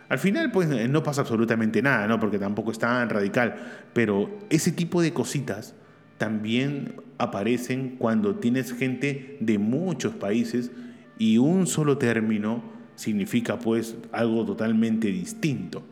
Al 0.08 0.18
final, 0.18 0.52
pues 0.52 0.68
no 0.68 1.02
pasa 1.02 1.22
absolutamente 1.22 1.80
nada, 1.80 2.06
¿no? 2.06 2.20
Porque 2.20 2.38
tampoco 2.38 2.70
es 2.70 2.78
tan 2.78 3.08
radical, 3.08 3.56
pero 3.94 4.38
ese 4.50 4.70
tipo 4.70 5.00
de 5.00 5.12
cositas 5.12 5.74
también 6.18 6.96
aparecen 7.18 7.96
cuando 7.98 8.36
tienes 8.36 8.74
gente 8.74 9.38
de 9.40 9.58
muchos 9.58 10.14
países 10.14 10.70
y 11.18 11.38
un 11.38 11.66
solo 11.66 11.98
término 11.98 12.62
significa 12.94 13.58
pues 13.58 13.96
algo 14.12 14.44
totalmente 14.44 15.08
distinto. 15.08 15.82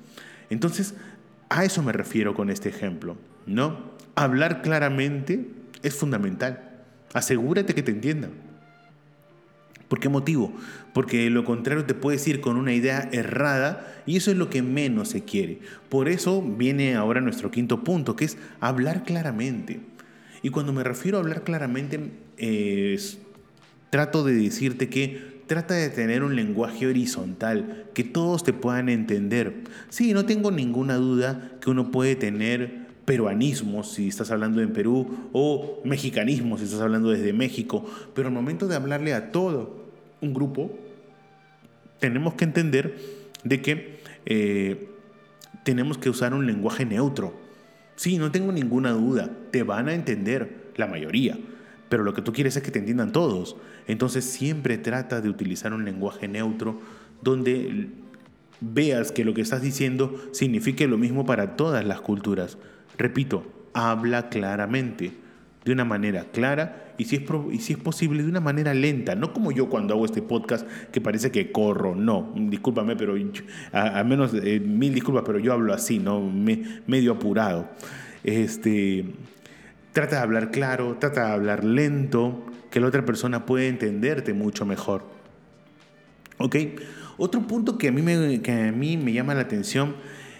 Entonces, 0.50 0.94
a 1.50 1.64
eso 1.64 1.82
me 1.82 1.92
refiero 1.92 2.32
con 2.34 2.48
este 2.48 2.70
ejemplo, 2.70 3.18
¿no? 3.44 3.90
Hablar 4.14 4.62
claramente 4.62 5.46
es 5.82 5.94
fundamental. 5.94 6.70
Asegúrate 7.12 7.74
que 7.74 7.82
te 7.82 7.90
entiendan. 7.90 8.30
¿Por 9.88 9.98
qué 9.98 10.08
motivo? 10.08 10.52
Porque 10.94 11.28
lo 11.30 11.44
contrario 11.44 11.84
te 11.84 11.94
puedes 11.94 12.26
ir 12.28 12.40
con 12.40 12.56
una 12.56 12.72
idea 12.72 13.08
errada 13.12 14.02
y 14.06 14.16
eso 14.16 14.30
es 14.30 14.36
lo 14.36 14.48
que 14.48 14.62
menos 14.62 15.08
se 15.08 15.24
quiere. 15.24 15.58
Por 15.88 16.08
eso 16.08 16.40
viene 16.40 16.94
ahora 16.94 17.20
nuestro 17.20 17.50
quinto 17.50 17.82
punto, 17.82 18.14
que 18.14 18.26
es 18.26 18.38
hablar 18.60 19.02
claramente. 19.02 19.80
Y 20.42 20.50
cuando 20.50 20.72
me 20.72 20.84
refiero 20.84 21.18
a 21.18 21.20
hablar 21.22 21.42
claramente, 21.42 21.98
trato 23.90 24.22
de 24.22 24.34
decirte 24.34 24.88
que 24.88 25.39
trata 25.50 25.74
de 25.74 25.90
tener 25.90 26.22
un 26.22 26.36
lenguaje 26.36 26.86
horizontal, 26.86 27.86
que 27.92 28.04
todos 28.04 28.44
te 28.44 28.52
puedan 28.52 28.88
entender. 28.88 29.64
Sí, 29.88 30.12
no 30.12 30.24
tengo 30.24 30.52
ninguna 30.52 30.94
duda 30.94 31.50
que 31.60 31.70
uno 31.70 31.90
puede 31.90 32.14
tener 32.14 32.86
peruanismos 33.04 33.90
si 33.90 34.06
estás 34.06 34.30
hablando 34.30 34.62
en 34.62 34.72
Perú 34.72 35.28
o 35.32 35.80
mexicanismos 35.84 36.60
si 36.60 36.66
estás 36.66 36.80
hablando 36.80 37.10
desde 37.10 37.32
México, 37.32 37.84
pero 38.14 38.28
al 38.28 38.34
momento 38.34 38.68
de 38.68 38.76
hablarle 38.76 39.12
a 39.12 39.32
todo 39.32 39.90
un 40.20 40.34
grupo, 40.34 40.70
tenemos 41.98 42.34
que 42.34 42.44
entender 42.44 42.96
de 43.42 43.60
que 43.60 43.98
eh, 44.26 44.88
tenemos 45.64 45.98
que 45.98 46.10
usar 46.10 46.32
un 46.32 46.46
lenguaje 46.46 46.86
neutro. 46.86 47.34
Sí, 47.96 48.18
no 48.18 48.30
tengo 48.30 48.52
ninguna 48.52 48.92
duda, 48.92 49.28
te 49.50 49.64
van 49.64 49.88
a 49.88 49.94
entender 49.94 50.70
la 50.76 50.86
mayoría, 50.86 51.36
pero 51.90 52.04
lo 52.04 52.14
que 52.14 52.22
tú 52.22 52.32
quieres 52.32 52.56
es 52.56 52.62
que 52.62 52.70
te 52.70 52.78
entiendan 52.78 53.12
todos. 53.12 53.56
Entonces 53.88 54.24
siempre 54.24 54.78
trata 54.78 55.20
de 55.20 55.28
utilizar 55.28 55.74
un 55.74 55.84
lenguaje 55.84 56.28
neutro 56.28 56.80
donde 57.20 57.88
veas 58.60 59.12
que 59.12 59.24
lo 59.24 59.34
que 59.34 59.42
estás 59.42 59.60
diciendo 59.60 60.14
signifique 60.30 60.86
lo 60.86 60.96
mismo 60.96 61.26
para 61.26 61.56
todas 61.56 61.84
las 61.84 62.00
culturas. 62.00 62.58
Repito, 62.96 63.44
habla 63.74 64.28
claramente 64.28 65.12
de 65.64 65.72
una 65.72 65.84
manera 65.84 66.26
clara 66.32 66.94
y 66.96 67.06
si, 67.06 67.16
es 67.16 67.22
y 67.52 67.58
si 67.58 67.72
es 67.72 67.78
posible 67.78 68.22
de 68.22 68.28
una 68.28 68.40
manera 68.40 68.72
lenta, 68.72 69.16
no 69.16 69.32
como 69.32 69.50
yo 69.50 69.68
cuando 69.68 69.94
hago 69.94 70.04
este 70.04 70.22
podcast 70.22 70.66
que 70.92 71.00
parece 71.00 71.32
que 71.32 71.50
corro, 71.50 71.96
no, 71.96 72.32
discúlpame, 72.36 72.94
pero 72.94 73.16
a, 73.72 74.04
menos 74.04 74.32
eh, 74.34 74.60
mil 74.60 74.94
disculpas, 74.94 75.24
pero 75.26 75.40
yo 75.40 75.52
hablo 75.52 75.72
así, 75.72 75.98
no 75.98 76.20
medio 76.20 77.12
apurado. 77.12 77.68
Este, 78.22 79.06
trata 79.92 80.16
de 80.16 80.22
hablar 80.22 80.50
claro, 80.50 80.96
trata 80.98 81.26
de 81.26 81.32
hablar 81.32 81.64
lento, 81.64 82.44
que 82.70 82.80
la 82.80 82.86
otra 82.86 83.04
persona 83.04 83.46
pueda 83.46 83.66
entenderte 83.66 84.32
mucho 84.32 84.64
mejor. 84.64 85.04
¿Ok? 86.38 86.56
Otro 87.18 87.42
punto 87.42 87.76
que 87.76 87.88
a 87.88 87.92
mí 87.92 88.02
me, 88.02 88.40
que 88.40 88.52
a 88.52 88.72
mí 88.72 88.96
me 88.96 89.12
llama 89.12 89.34
la 89.34 89.42
atención 89.42 89.96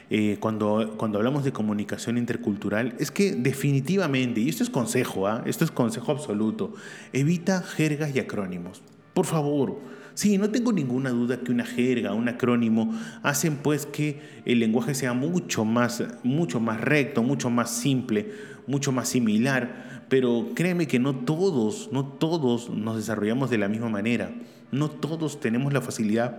eh, 0.09 0.39
cuando, 0.41 0.95
cuando 0.97 1.19
hablamos 1.19 1.45
de 1.45 1.53
comunicación 1.53 2.19
intercultural 2.19 2.95
es 2.99 3.11
que 3.11 3.33
definitivamente, 3.33 4.41
y 4.41 4.49
esto 4.49 4.65
es 4.65 4.71
consejo, 4.71 5.29
¿ah? 5.29 5.43
esto 5.47 5.65
es 5.65 5.71
consejo 5.71 6.11
absoluto, 6.11 6.75
evita 7.13 7.63
jergas 7.63 8.15
y 8.15 8.19
acrónimos. 8.19 8.83
Por 9.15 9.27
favor. 9.27 9.79
Sí, 10.15 10.37
no 10.37 10.51
tengo 10.51 10.73
ninguna 10.73 11.11
duda 11.11 11.41
que 11.41 11.53
una 11.53 11.65
jerga, 11.65 12.13
un 12.13 12.29
acrónimo, 12.29 12.93
hacen 13.23 13.57
pues 13.57 13.87
que 13.87 14.21
el 14.45 14.59
lenguaje 14.59 14.95
sea 14.95 15.13
mucho 15.13 15.65
más, 15.65 16.03
mucho 16.25 16.61
más 16.61 16.81
recto, 16.81 17.23
mucho 17.23 17.49
más 17.49 17.71
simple, 17.71 18.33
mucho 18.71 18.93
más 18.93 19.09
similar, 19.09 20.05
pero 20.09 20.49
créeme 20.55 20.87
que 20.87 20.99
no 20.99 21.15
todos, 21.15 21.91
no 21.93 22.07
todos 22.07 22.71
nos 22.71 22.97
desarrollamos 22.97 23.51
de 23.51 23.59
la 23.59 23.69
misma 23.69 23.89
manera, 23.89 24.31
no 24.71 24.89
todos 24.89 25.41
tenemos 25.41 25.73
la 25.73 25.81
facilidad, 25.81 26.39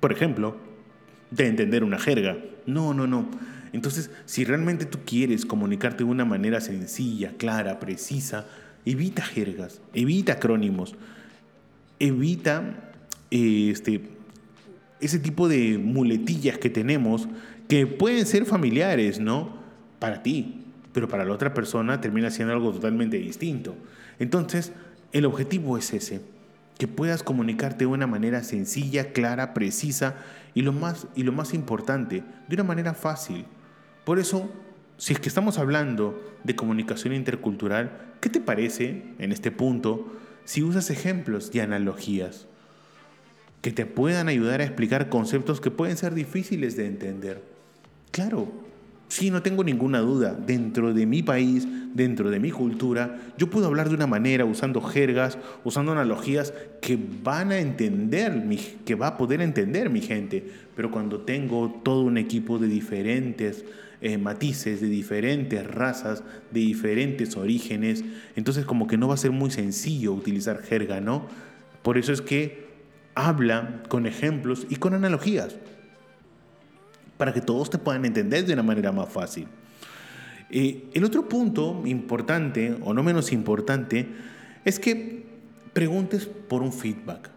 por 0.00 0.12
ejemplo, 0.12 0.56
de 1.30 1.46
entender 1.46 1.84
una 1.84 1.98
jerga. 1.98 2.38
No, 2.64 2.94
no, 2.94 3.06
no. 3.06 3.28
Entonces, 3.72 4.10
si 4.24 4.44
realmente 4.44 4.86
tú 4.86 5.00
quieres 5.04 5.44
comunicarte 5.44 5.98
de 5.98 6.10
una 6.10 6.24
manera 6.24 6.60
sencilla, 6.60 7.34
clara, 7.36 7.78
precisa, 7.78 8.46
evita 8.86 9.22
jergas, 9.22 9.82
evita 9.92 10.34
acrónimos, 10.34 10.94
evita 11.98 12.92
este, 13.30 14.08
ese 15.00 15.18
tipo 15.18 15.48
de 15.48 15.78
muletillas 15.78 16.56
que 16.58 16.70
tenemos 16.70 17.28
que 17.68 17.86
pueden 17.86 18.24
ser 18.26 18.46
familiares, 18.46 19.20
¿no? 19.20 19.55
Para 19.98 20.22
ti, 20.22 20.64
pero 20.92 21.08
para 21.08 21.24
la 21.24 21.32
otra 21.32 21.52
persona 21.54 22.00
termina 22.00 22.30
siendo 22.30 22.54
algo 22.54 22.72
totalmente 22.72 23.18
distinto. 23.18 23.74
Entonces, 24.18 24.72
el 25.12 25.24
objetivo 25.24 25.76
es 25.78 25.92
ese, 25.92 26.20
que 26.78 26.88
puedas 26.88 27.22
comunicarte 27.22 27.80
de 27.80 27.86
una 27.86 28.06
manera 28.06 28.42
sencilla, 28.42 29.12
clara, 29.12 29.54
precisa 29.54 30.16
y 30.54 30.62
lo 30.62 30.72
más, 30.72 31.06
y 31.14 31.22
lo 31.22 31.32
más 31.32 31.54
importante, 31.54 32.22
de 32.48 32.54
una 32.54 32.64
manera 32.64 32.94
fácil. 32.94 33.44
Por 34.04 34.18
eso, 34.18 34.50
si 34.98 35.12
es 35.12 35.20
que 35.20 35.28
estamos 35.28 35.58
hablando 35.58 36.22
de 36.44 36.56
comunicación 36.56 37.12
intercultural, 37.14 38.14
¿qué 38.20 38.28
te 38.28 38.40
parece 38.40 39.04
en 39.18 39.32
este 39.32 39.50
punto 39.50 40.12
si 40.44 40.62
usas 40.62 40.90
ejemplos 40.90 41.50
y 41.52 41.60
analogías 41.60 42.46
que 43.62 43.72
te 43.72 43.84
puedan 43.84 44.28
ayudar 44.28 44.60
a 44.60 44.64
explicar 44.64 45.08
conceptos 45.08 45.60
que 45.60 45.70
pueden 45.70 45.96
ser 45.96 46.14
difíciles 46.14 46.76
de 46.76 46.86
entender? 46.86 47.42
Claro, 48.12 48.52
sí, 49.08 49.30
no 49.30 49.42
tengo 49.42 49.64
ninguna 49.64 50.00
duda, 50.00 50.34
dentro 50.34 50.92
de 50.92 51.06
mi 51.06 51.22
país, 51.22 51.66
dentro 51.94 52.30
de 52.30 52.40
mi 52.40 52.50
cultura, 52.50 53.18
yo 53.38 53.48
puedo 53.48 53.66
hablar 53.66 53.88
de 53.88 53.94
una 53.94 54.06
manera 54.06 54.44
usando 54.44 54.80
jergas, 54.80 55.38
usando 55.64 55.92
analogías 55.92 56.52
que 56.80 56.98
van 57.22 57.52
a 57.52 57.58
entender, 57.58 58.44
que 58.84 58.94
va 58.94 59.08
a 59.08 59.16
poder 59.16 59.40
entender 59.40 59.90
mi 59.90 60.00
gente, 60.00 60.44
pero 60.74 60.90
cuando 60.90 61.20
tengo 61.20 61.80
todo 61.84 62.02
un 62.02 62.18
equipo 62.18 62.58
de 62.58 62.68
diferentes 62.68 63.64
eh, 64.00 64.18
matices, 64.18 64.80
de 64.80 64.88
diferentes 64.88 65.66
razas, 65.66 66.22
de 66.50 66.60
diferentes 66.60 67.36
orígenes, 67.36 68.04
entonces 68.34 68.64
como 68.64 68.86
que 68.86 68.98
no 68.98 69.08
va 69.08 69.14
a 69.14 69.18
ser 69.18 69.30
muy 69.30 69.50
sencillo 69.50 70.12
utilizar 70.12 70.62
jerga, 70.62 71.00
¿no? 71.00 71.26
Por 71.82 71.96
eso 71.96 72.12
es 72.12 72.20
que 72.20 72.66
habla 73.14 73.82
con 73.88 74.06
ejemplos 74.06 74.66
y 74.68 74.76
con 74.76 74.92
analogías 74.92 75.56
para 77.16 77.32
que 77.32 77.40
todos 77.40 77.70
te 77.70 77.78
puedan 77.78 78.04
entender 78.04 78.44
de 78.44 78.52
una 78.52 78.62
manera 78.62 78.92
más 78.92 79.08
fácil. 79.08 79.48
Eh, 80.50 80.88
el 80.94 81.04
otro 81.04 81.28
punto 81.28 81.82
importante, 81.86 82.76
o 82.82 82.94
no 82.94 83.02
menos 83.02 83.32
importante, 83.32 84.06
es 84.64 84.78
que 84.78 85.26
preguntes 85.72 86.26
por 86.26 86.62
un 86.62 86.72
feedback. 86.72 87.30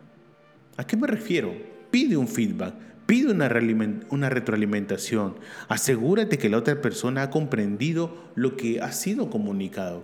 ¿A 0.77 0.85
qué 0.85 0.95
me 0.95 1.07
refiero? 1.07 1.53
Pide 1.91 2.15
un 2.15 2.27
feedback, 2.27 2.73
pide 3.05 3.31
una, 3.31 3.49
retroalimentación, 4.29 5.35
asegúrate 5.67 6.37
que 6.37 6.49
la 6.49 6.57
otra 6.57 6.79
persona 6.79 7.23
ha 7.23 7.29
comprendido 7.31 8.31
lo 8.35 8.55
que 8.55 8.79
ha 8.81 8.91
sido 8.91 9.29
comunicado. 9.29 10.03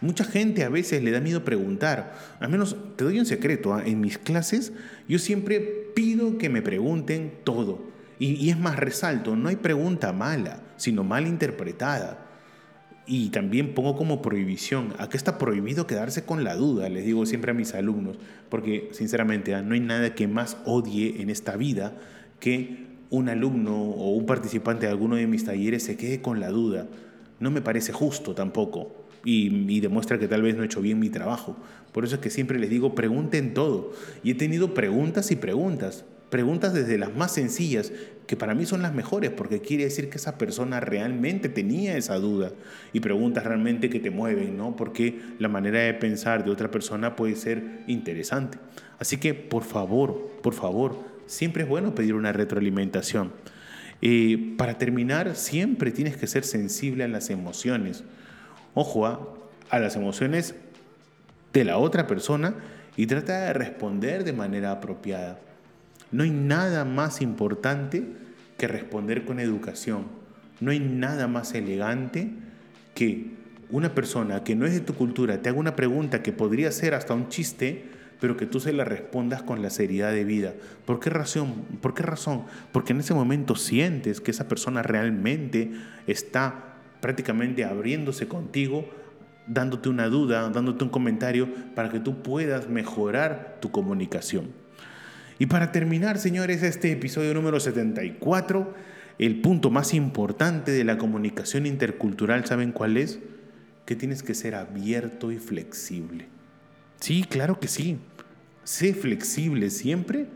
Mucha 0.00 0.24
gente 0.24 0.64
a 0.64 0.68
veces 0.68 1.02
le 1.02 1.12
da 1.12 1.20
miedo 1.20 1.44
preguntar. 1.44 2.14
Al 2.40 2.48
menos 2.48 2.76
te 2.96 3.04
doy 3.04 3.18
un 3.18 3.26
secreto. 3.26 3.72
¿ah? 3.72 3.82
En 3.86 4.00
mis 4.00 4.18
clases 4.18 4.72
yo 5.08 5.18
siempre 5.18 5.60
pido 5.94 6.36
que 6.36 6.48
me 6.48 6.60
pregunten 6.60 7.32
todo. 7.44 7.93
Y, 8.18 8.50
es 8.50 8.58
más, 8.58 8.76
resalto, 8.76 9.36
no 9.36 9.48
hay 9.48 9.56
pregunta 9.56 10.12
mala, 10.12 10.60
sino 10.76 11.04
mal 11.04 11.26
interpretada. 11.26 12.26
Y 13.06 13.28
también 13.30 13.74
pongo 13.74 13.96
como 13.96 14.22
prohibición, 14.22 14.94
acá 14.98 15.16
está 15.16 15.36
prohibido 15.36 15.86
quedarse 15.86 16.24
con 16.24 16.42
la 16.42 16.54
duda, 16.54 16.88
les 16.88 17.04
digo 17.04 17.26
siempre 17.26 17.50
a 17.50 17.54
mis 17.54 17.74
alumnos, 17.74 18.16
porque 18.48 18.88
sinceramente 18.92 19.54
ah, 19.54 19.60
no 19.60 19.74
hay 19.74 19.80
nada 19.80 20.14
que 20.14 20.26
más 20.26 20.56
odie 20.64 21.20
en 21.20 21.28
esta 21.28 21.56
vida 21.56 21.92
que 22.40 22.86
un 23.10 23.28
alumno 23.28 23.76
o 23.76 24.10
un 24.12 24.24
participante 24.24 24.86
de 24.86 24.92
alguno 24.92 25.16
de 25.16 25.26
mis 25.26 25.44
talleres 25.44 25.82
se 25.82 25.98
quede 25.98 26.22
con 26.22 26.40
la 26.40 26.48
duda. 26.48 26.86
No 27.40 27.50
me 27.50 27.60
parece 27.60 27.92
justo 27.92 28.34
tampoco 28.34 29.04
y, 29.22 29.48
y, 29.68 29.80
demuestra 29.80 30.18
que 30.18 30.28
tal 30.28 30.42
vez 30.42 30.56
no 30.56 30.62
he 30.62 30.66
hecho 30.66 30.80
bien 30.80 30.98
mi 30.98 31.10
trabajo. 31.10 31.56
Por 31.92 32.04
eso 32.04 32.16
es 32.16 32.20
que 32.20 32.30
siempre 32.30 32.58
les 32.58 32.70
digo, 32.70 32.94
pregunten 32.94 33.54
todo. 33.54 33.92
Y 34.22 34.30
he 34.30 34.34
tenido 34.34 34.72
preguntas 34.74 35.30
y 35.30 35.36
preguntas. 35.36 36.04
Preguntas 36.34 36.74
desde 36.74 36.98
las 36.98 37.14
más 37.14 37.30
sencillas, 37.30 37.92
que 38.26 38.34
para 38.34 38.56
mí 38.56 38.66
son 38.66 38.82
las 38.82 38.92
mejores, 38.92 39.30
porque 39.30 39.60
quiere 39.60 39.84
decir 39.84 40.10
que 40.10 40.16
esa 40.16 40.36
persona 40.36 40.80
realmente 40.80 41.48
tenía 41.48 41.96
esa 41.96 42.16
duda. 42.16 42.50
Y 42.92 42.98
preguntas 42.98 43.44
realmente 43.44 43.88
que 43.88 44.00
te 44.00 44.10
mueven, 44.10 44.56
¿no? 44.56 44.74
Porque 44.74 45.20
la 45.38 45.48
manera 45.48 45.78
de 45.78 45.94
pensar 45.94 46.44
de 46.44 46.50
otra 46.50 46.72
persona 46.72 47.14
puede 47.14 47.36
ser 47.36 47.84
interesante. 47.86 48.58
Así 48.98 49.18
que, 49.18 49.32
por 49.32 49.62
favor, 49.62 50.32
por 50.42 50.54
favor, 50.54 50.98
siempre 51.26 51.62
es 51.62 51.68
bueno 51.68 51.94
pedir 51.94 52.14
una 52.14 52.32
retroalimentación. 52.32 53.30
Eh, 54.02 54.56
para 54.58 54.76
terminar, 54.76 55.36
siempre 55.36 55.92
tienes 55.92 56.16
que 56.16 56.26
ser 56.26 56.42
sensible 56.42 57.04
a 57.04 57.08
las 57.08 57.30
emociones. 57.30 58.02
Ojo 58.74 59.06
a, 59.06 59.20
a 59.70 59.78
las 59.78 59.94
emociones 59.94 60.56
de 61.52 61.64
la 61.64 61.78
otra 61.78 62.08
persona 62.08 62.56
y 62.96 63.06
trata 63.06 63.42
de 63.42 63.52
responder 63.52 64.24
de 64.24 64.32
manera 64.32 64.72
apropiada. 64.72 65.38
No 66.14 66.22
hay 66.22 66.30
nada 66.30 66.84
más 66.84 67.20
importante 67.20 68.04
que 68.56 68.68
responder 68.68 69.24
con 69.24 69.40
educación. 69.40 70.04
No 70.60 70.70
hay 70.70 70.78
nada 70.78 71.26
más 71.26 71.54
elegante 71.54 72.30
que 72.94 73.32
una 73.68 73.96
persona 73.96 74.44
que 74.44 74.54
no 74.54 74.64
es 74.64 74.74
de 74.74 74.80
tu 74.80 74.94
cultura 74.94 75.42
te 75.42 75.48
haga 75.48 75.58
una 75.58 75.74
pregunta 75.74 76.22
que 76.22 76.30
podría 76.30 76.70
ser 76.70 76.94
hasta 76.94 77.14
un 77.14 77.30
chiste, 77.30 77.86
pero 78.20 78.36
que 78.36 78.46
tú 78.46 78.60
se 78.60 78.72
la 78.72 78.84
respondas 78.84 79.42
con 79.42 79.60
la 79.60 79.70
seriedad 79.70 80.12
de 80.12 80.22
vida. 80.22 80.54
¿Por 80.84 81.00
qué 81.00 81.10
razón? 81.10 81.52
¿Por 81.80 81.94
qué 81.94 82.04
razón? 82.04 82.44
Porque 82.70 82.92
en 82.92 83.00
ese 83.00 83.12
momento 83.12 83.56
sientes 83.56 84.20
que 84.20 84.30
esa 84.30 84.46
persona 84.46 84.84
realmente 84.84 85.72
está 86.06 86.76
prácticamente 87.00 87.64
abriéndose 87.64 88.28
contigo, 88.28 88.88
dándote 89.48 89.88
una 89.88 90.06
duda, 90.06 90.48
dándote 90.48 90.84
un 90.84 90.90
comentario 90.90 91.48
para 91.74 91.90
que 91.90 91.98
tú 91.98 92.22
puedas 92.22 92.68
mejorar 92.68 93.58
tu 93.60 93.72
comunicación. 93.72 94.62
Y 95.38 95.46
para 95.46 95.72
terminar, 95.72 96.18
señores, 96.18 96.62
este 96.62 96.92
episodio 96.92 97.34
número 97.34 97.58
74, 97.58 98.74
el 99.18 99.40
punto 99.40 99.70
más 99.70 99.94
importante 99.94 100.70
de 100.70 100.84
la 100.84 100.98
comunicación 100.98 101.66
intercultural, 101.66 102.46
¿saben 102.46 102.72
cuál 102.72 102.96
es? 102.96 103.18
Que 103.84 103.96
tienes 103.96 104.22
que 104.22 104.34
ser 104.34 104.54
abierto 104.54 105.32
y 105.32 105.38
flexible. 105.38 106.26
Sí, 107.00 107.24
claro 107.28 107.58
que 107.58 107.68
sí. 107.68 107.98
Sé 108.62 108.94
flexible 108.94 109.70
siempre 109.70 110.26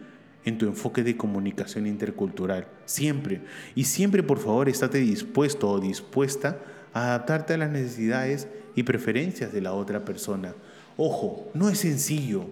en 0.44 0.58
tu 0.58 0.66
enfoque 0.66 1.02
de 1.02 1.16
comunicación 1.16 1.86
intercultural. 1.86 2.66
Siempre. 2.84 3.42
Y 3.74 3.84
siempre, 3.84 4.22
por 4.22 4.38
favor, 4.38 4.68
estate 4.68 4.98
dispuesto 4.98 5.70
o 5.70 5.80
dispuesta 5.80 6.58
a 6.92 7.04
adaptarte 7.04 7.54
a 7.54 7.58
las 7.58 7.70
necesidades 7.70 8.48
y 8.74 8.82
preferencias 8.82 9.52
de 9.52 9.60
la 9.60 9.72
otra 9.72 10.04
persona. 10.04 10.54
Ojo, 10.96 11.50
no 11.54 11.68
es 11.68 11.78
sencillo. 11.78 12.46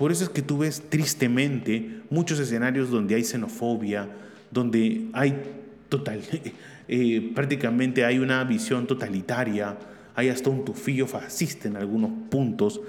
Por 0.00 0.12
eso 0.12 0.24
es 0.24 0.30
que 0.30 0.40
tú 0.40 0.56
ves 0.56 0.82
tristemente 0.88 2.00
muchos 2.08 2.38
escenarios 2.38 2.88
donde 2.88 3.16
hay 3.16 3.22
xenofobia, 3.22 4.08
donde 4.50 5.10
hay 5.12 5.42
total, 5.90 6.22
eh, 6.88 7.32
prácticamente 7.34 8.06
hay 8.06 8.18
una 8.18 8.42
visión 8.44 8.86
totalitaria, 8.86 9.76
hay 10.14 10.30
hasta 10.30 10.48
un 10.48 10.64
tufillo 10.64 11.06
fascista 11.06 11.68
en 11.68 11.76
algunos 11.76 12.12
puntos, 12.30 12.80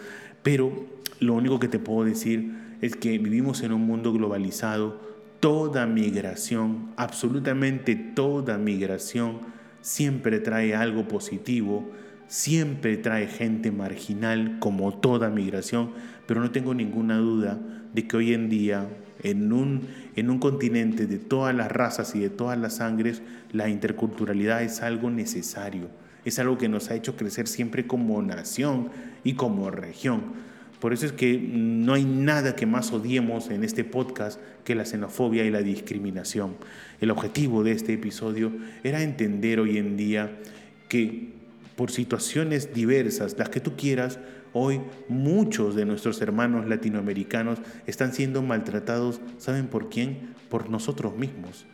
pero 0.42 0.86
lo 1.20 1.34
único 1.34 1.60
que 1.60 1.68
te 1.68 1.80
puedo 1.80 2.06
decir 2.06 2.54
es 2.80 2.96
que 2.96 3.18
vivimos 3.18 3.62
en 3.62 3.74
un 3.74 3.82
mundo 3.82 4.14
globalizado, 4.14 5.02
toda 5.42 5.86
migración, 5.88 6.94
absolutamente 6.96 7.98
toda 7.98 8.58
migración, 8.58 9.40
siempre 9.82 10.40
trae 10.40 10.76
algo 10.76 11.10
positivo, 11.10 11.92
siempre 12.32 12.96
trae 12.96 13.28
gente 13.28 13.74
marginal 13.74 14.56
como 14.60 14.94
toda 14.94 15.30
migración, 15.30 15.92
pero 16.26 16.40
no 16.40 16.52
tengo 16.52 16.74
ninguna 16.74 17.18
duda 17.18 17.60
de 17.94 18.08
que 18.08 18.16
hoy 18.16 18.34
en 18.34 18.48
día, 18.48 18.88
en 19.22 19.52
un, 19.52 19.82
en 20.16 20.30
un 20.30 20.40
continente 20.40 21.08
de 21.08 21.18
todas 21.18 21.54
las 21.54 21.70
razas 21.70 22.16
y 22.16 22.20
de 22.20 22.30
todas 22.30 22.58
las 22.58 22.78
sangres, 22.78 23.22
la 23.52 23.68
interculturalidad 23.68 24.64
es 24.64 24.82
algo 24.82 25.10
necesario, 25.10 25.90
es 26.24 26.40
algo 26.40 26.58
que 26.58 26.70
nos 26.70 26.90
ha 26.90 26.96
hecho 26.96 27.18
crecer 27.18 27.50
siempre 27.50 27.86
como 27.86 28.22
nación 28.22 28.92
y 29.26 29.34
como 29.34 29.70
región. 29.70 30.22
Por 30.80 30.94
eso 30.94 31.06
es 31.06 31.12
que 31.12 31.38
no 31.38 31.96
hay 31.96 32.06
nada 32.06 32.56
que 32.56 32.66
más 32.66 32.94
odiemos 32.94 33.50
en 33.50 33.66
este 33.66 33.84
podcast 33.84 34.40
que 34.64 34.74
la 34.74 34.86
xenofobia 34.86 35.44
y 35.44 35.52
la 35.52 35.62
discriminación. 35.62 36.56
El 37.02 37.12
objetivo 37.12 37.66
de 37.66 37.74
este 37.74 37.92
episodio 37.92 38.54
era 38.86 39.04
entender 39.04 39.60
hoy 39.60 39.78
en 39.78 39.98
día 39.98 40.40
que 40.88 41.41
por 41.82 41.90
situaciones 41.90 42.76
diversas, 42.76 43.36
las 43.40 43.50
que 43.50 43.60
tú 43.60 43.76
quieras, 43.76 44.20
Hoy 44.54 44.82
muchos 45.08 45.76
de 45.76 45.84
nuestros 45.84 46.22
hermanos 46.22 46.68
latinoamericanos 46.68 47.58
están 47.88 48.14
siendo 48.14 48.44
maltratados, 48.44 49.20
¿saben 49.40 49.66
por 49.66 49.90
quién? 49.90 50.36
Por 50.48 50.70
nosotros 50.70 51.18
mismos, 51.18 51.66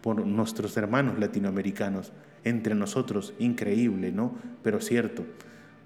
por 0.00 0.26
nuestros 0.26 0.78
hermanos 0.78 1.18
latinoamericanos, 1.18 2.14
entre 2.42 2.74
nosotros, 2.74 3.34
increíble, 3.38 4.12
¿no? 4.12 4.34
Pero 4.62 4.80
cierto. 4.80 5.26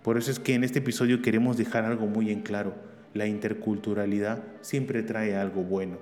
Por 0.04 0.18
eso 0.18 0.30
es 0.30 0.38
que 0.38 0.54
en 0.54 0.62
este 0.62 0.78
episodio 0.78 1.20
queremos 1.20 1.56
dejar 1.56 1.84
algo 1.84 2.06
muy 2.06 2.30
en 2.30 2.42
claro. 2.42 2.76
La 3.12 3.26
interculturalidad 3.26 4.44
siempre 4.60 5.02
trae 5.02 5.34
algo 5.34 5.64
bueno. 5.64 5.98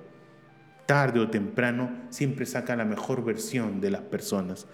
Tarde 0.85 1.21
o 1.21 1.31
temprano 1.31 1.89
siempre 2.11 2.45
saca 2.45 2.75
la 2.75 2.85
mejor 2.85 3.25
versión 3.25 3.81
de 3.81 3.89
las 3.89 4.01
personas. 4.01 4.67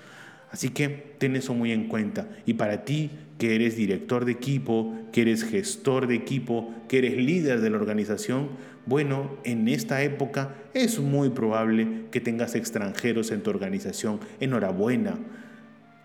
Así 0.52 0.70
que 0.70 0.90
ten 1.18 1.36
eso 1.36 1.54
muy 1.54 1.72
en 1.72 1.88
cuenta. 1.88 2.28
Y 2.46 2.56
para 2.56 2.84
ti, 2.84 3.12
que 3.38 3.56
eres 3.56 3.76
director 3.76 4.26
de 4.26 4.34
equipo, 4.34 4.94
que 5.12 5.22
eres 5.22 5.44
gestor 5.44 6.08
de 6.08 6.16
equipo, 6.16 6.74
que 6.88 6.98
eres 7.00 7.18
líder 7.18 7.62
de 7.62 7.70
la 7.70 7.78
organización, 7.78 8.50
Bueno, 8.86 9.38
en 9.44 9.68
esta 9.68 10.02
época 10.02 10.56
es 10.74 11.00
muy 11.00 11.30
probable 11.30 12.06
que 12.10 12.22
tengas 12.22 12.56
extranjeros 12.56 13.30
en 13.30 13.44
tu 13.44 13.52
organización. 13.52 14.20
Enhorabuena. 14.40 15.20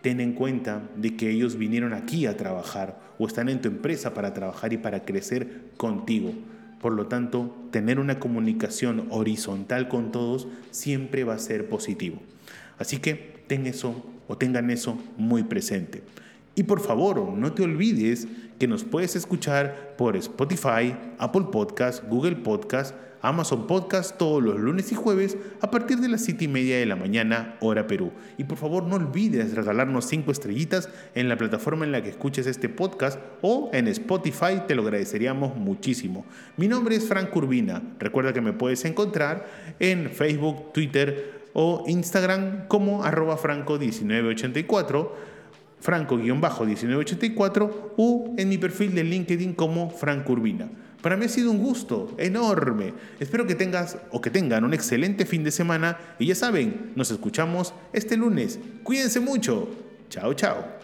Ten 0.02 0.20
en 0.20 0.35
cuenta 0.35 0.83
de 0.94 1.16
que 1.16 1.30
ellos 1.30 1.57
vinieron 1.57 1.94
aquí 1.94 2.26
a 2.26 2.37
trabajar 2.37 3.00
o 3.18 3.26
están 3.26 3.48
en 3.48 3.62
tu 3.62 3.68
empresa 3.68 4.12
para 4.12 4.35
trabajar 4.35 4.74
y 4.74 4.76
para 4.76 5.07
crecer 5.07 5.62
contigo. 5.78 6.35
Por 6.78 6.92
lo 6.92 7.07
tanto, 7.07 7.57
tener 7.70 7.98
una 7.98 8.18
comunicación 8.18 9.07
horizontal 9.09 9.88
con 9.88 10.12
todos 10.12 10.46
siempre 10.70 11.24
va 11.24 11.33
a 11.33 11.38
ser 11.38 11.70
positivo. 11.70 12.20
Así 12.76 12.98
que 12.98 13.14
ten 13.46 13.66
eso 13.66 14.04
o 14.28 14.37
tengan 14.37 14.70
eso 14.70 14.98
muy 15.16 15.42
presente. 15.44 16.02
Y 16.54 16.64
por 16.64 16.80
favor, 16.80 17.20
no 17.32 17.52
te 17.52 17.62
olvides 17.62 18.28
que 18.58 18.68
nos 18.68 18.84
puedes 18.84 19.16
escuchar 19.16 19.94
por 19.98 20.16
Spotify, 20.16 20.94
Apple 21.18 21.46
Podcast, 21.50 22.04
Google 22.08 22.37
Podcast, 22.37 22.94
Amazon 23.24 23.66
Podcast 23.66 24.18
todos 24.18 24.42
los 24.42 24.60
lunes 24.60 24.92
y 24.92 24.94
jueves 24.94 25.38
a 25.62 25.70
partir 25.70 25.98
de 25.98 26.08
las 26.08 26.22
7 26.24 26.44
y 26.44 26.48
media 26.48 26.78
de 26.78 26.84
la 26.84 26.94
mañana, 26.94 27.56
hora 27.60 27.87
Perú. 27.87 28.12
Y 28.37 28.44
por 28.44 28.58
favor 28.58 28.84
no 28.84 28.96
olvides 28.96 29.54
regalarnos 29.54 30.04
5 30.04 30.30
estrellitas 30.30 30.90
en 31.14 31.30
la 31.30 31.38
plataforma 31.38 31.87
en 31.87 31.92
la 31.92 32.02
que 32.02 32.10
escuches 32.10 32.46
este 32.46 32.68
podcast 32.68 33.18
o 33.40 33.70
en 33.72 33.88
Spotify, 33.88 34.60
te 34.68 34.74
lo 34.74 34.82
agradeceríamos 34.82 35.56
muchísimo. 35.56 36.26
Mi 36.58 36.68
nombre 36.68 36.96
es 36.96 37.08
Frank 37.08 37.34
Urbina. 37.34 37.82
Recuerda 37.98 38.34
que 38.34 38.42
me 38.42 38.52
puedes 38.52 38.84
encontrar 38.84 39.46
en 39.80 40.10
Facebook, 40.10 40.74
Twitter 40.74 41.43
o 41.55 41.85
Instagram 41.87 42.69
como 42.69 43.03
arroba 43.03 43.38
franco1984 43.38 45.09
franco-1984 45.85 47.71
o 47.99 48.35
en 48.38 48.49
mi 48.49 48.57
perfil 48.57 48.95
de 48.95 49.05
LinkedIn 49.05 49.53
como 49.53 49.90
Franco 49.90 50.33
Urbina. 50.33 50.71
Para 51.03 51.19
mí 51.19 51.27
ha 51.27 51.29
sido 51.29 51.51
un 51.51 51.59
gusto 51.59 52.14
enorme. 52.17 52.95
Espero 53.21 53.47
que 53.47 53.55
tengas 53.55 53.99
o 54.11 54.23
que 54.23 54.31
tengan 54.31 54.64
un 54.64 54.73
excelente 54.73 55.27
fin 55.27 55.45
de 55.45 55.51
semana 55.51 55.99
y 56.19 56.25
ya 56.25 56.35
saben, 56.35 56.93
nos 56.97 57.11
escuchamos 57.11 57.75
este 57.93 58.17
lunes. 58.17 58.59
Cuídense 58.83 59.21
mucho. 59.21 59.69
Chao, 60.09 60.33
chao. 60.33 60.84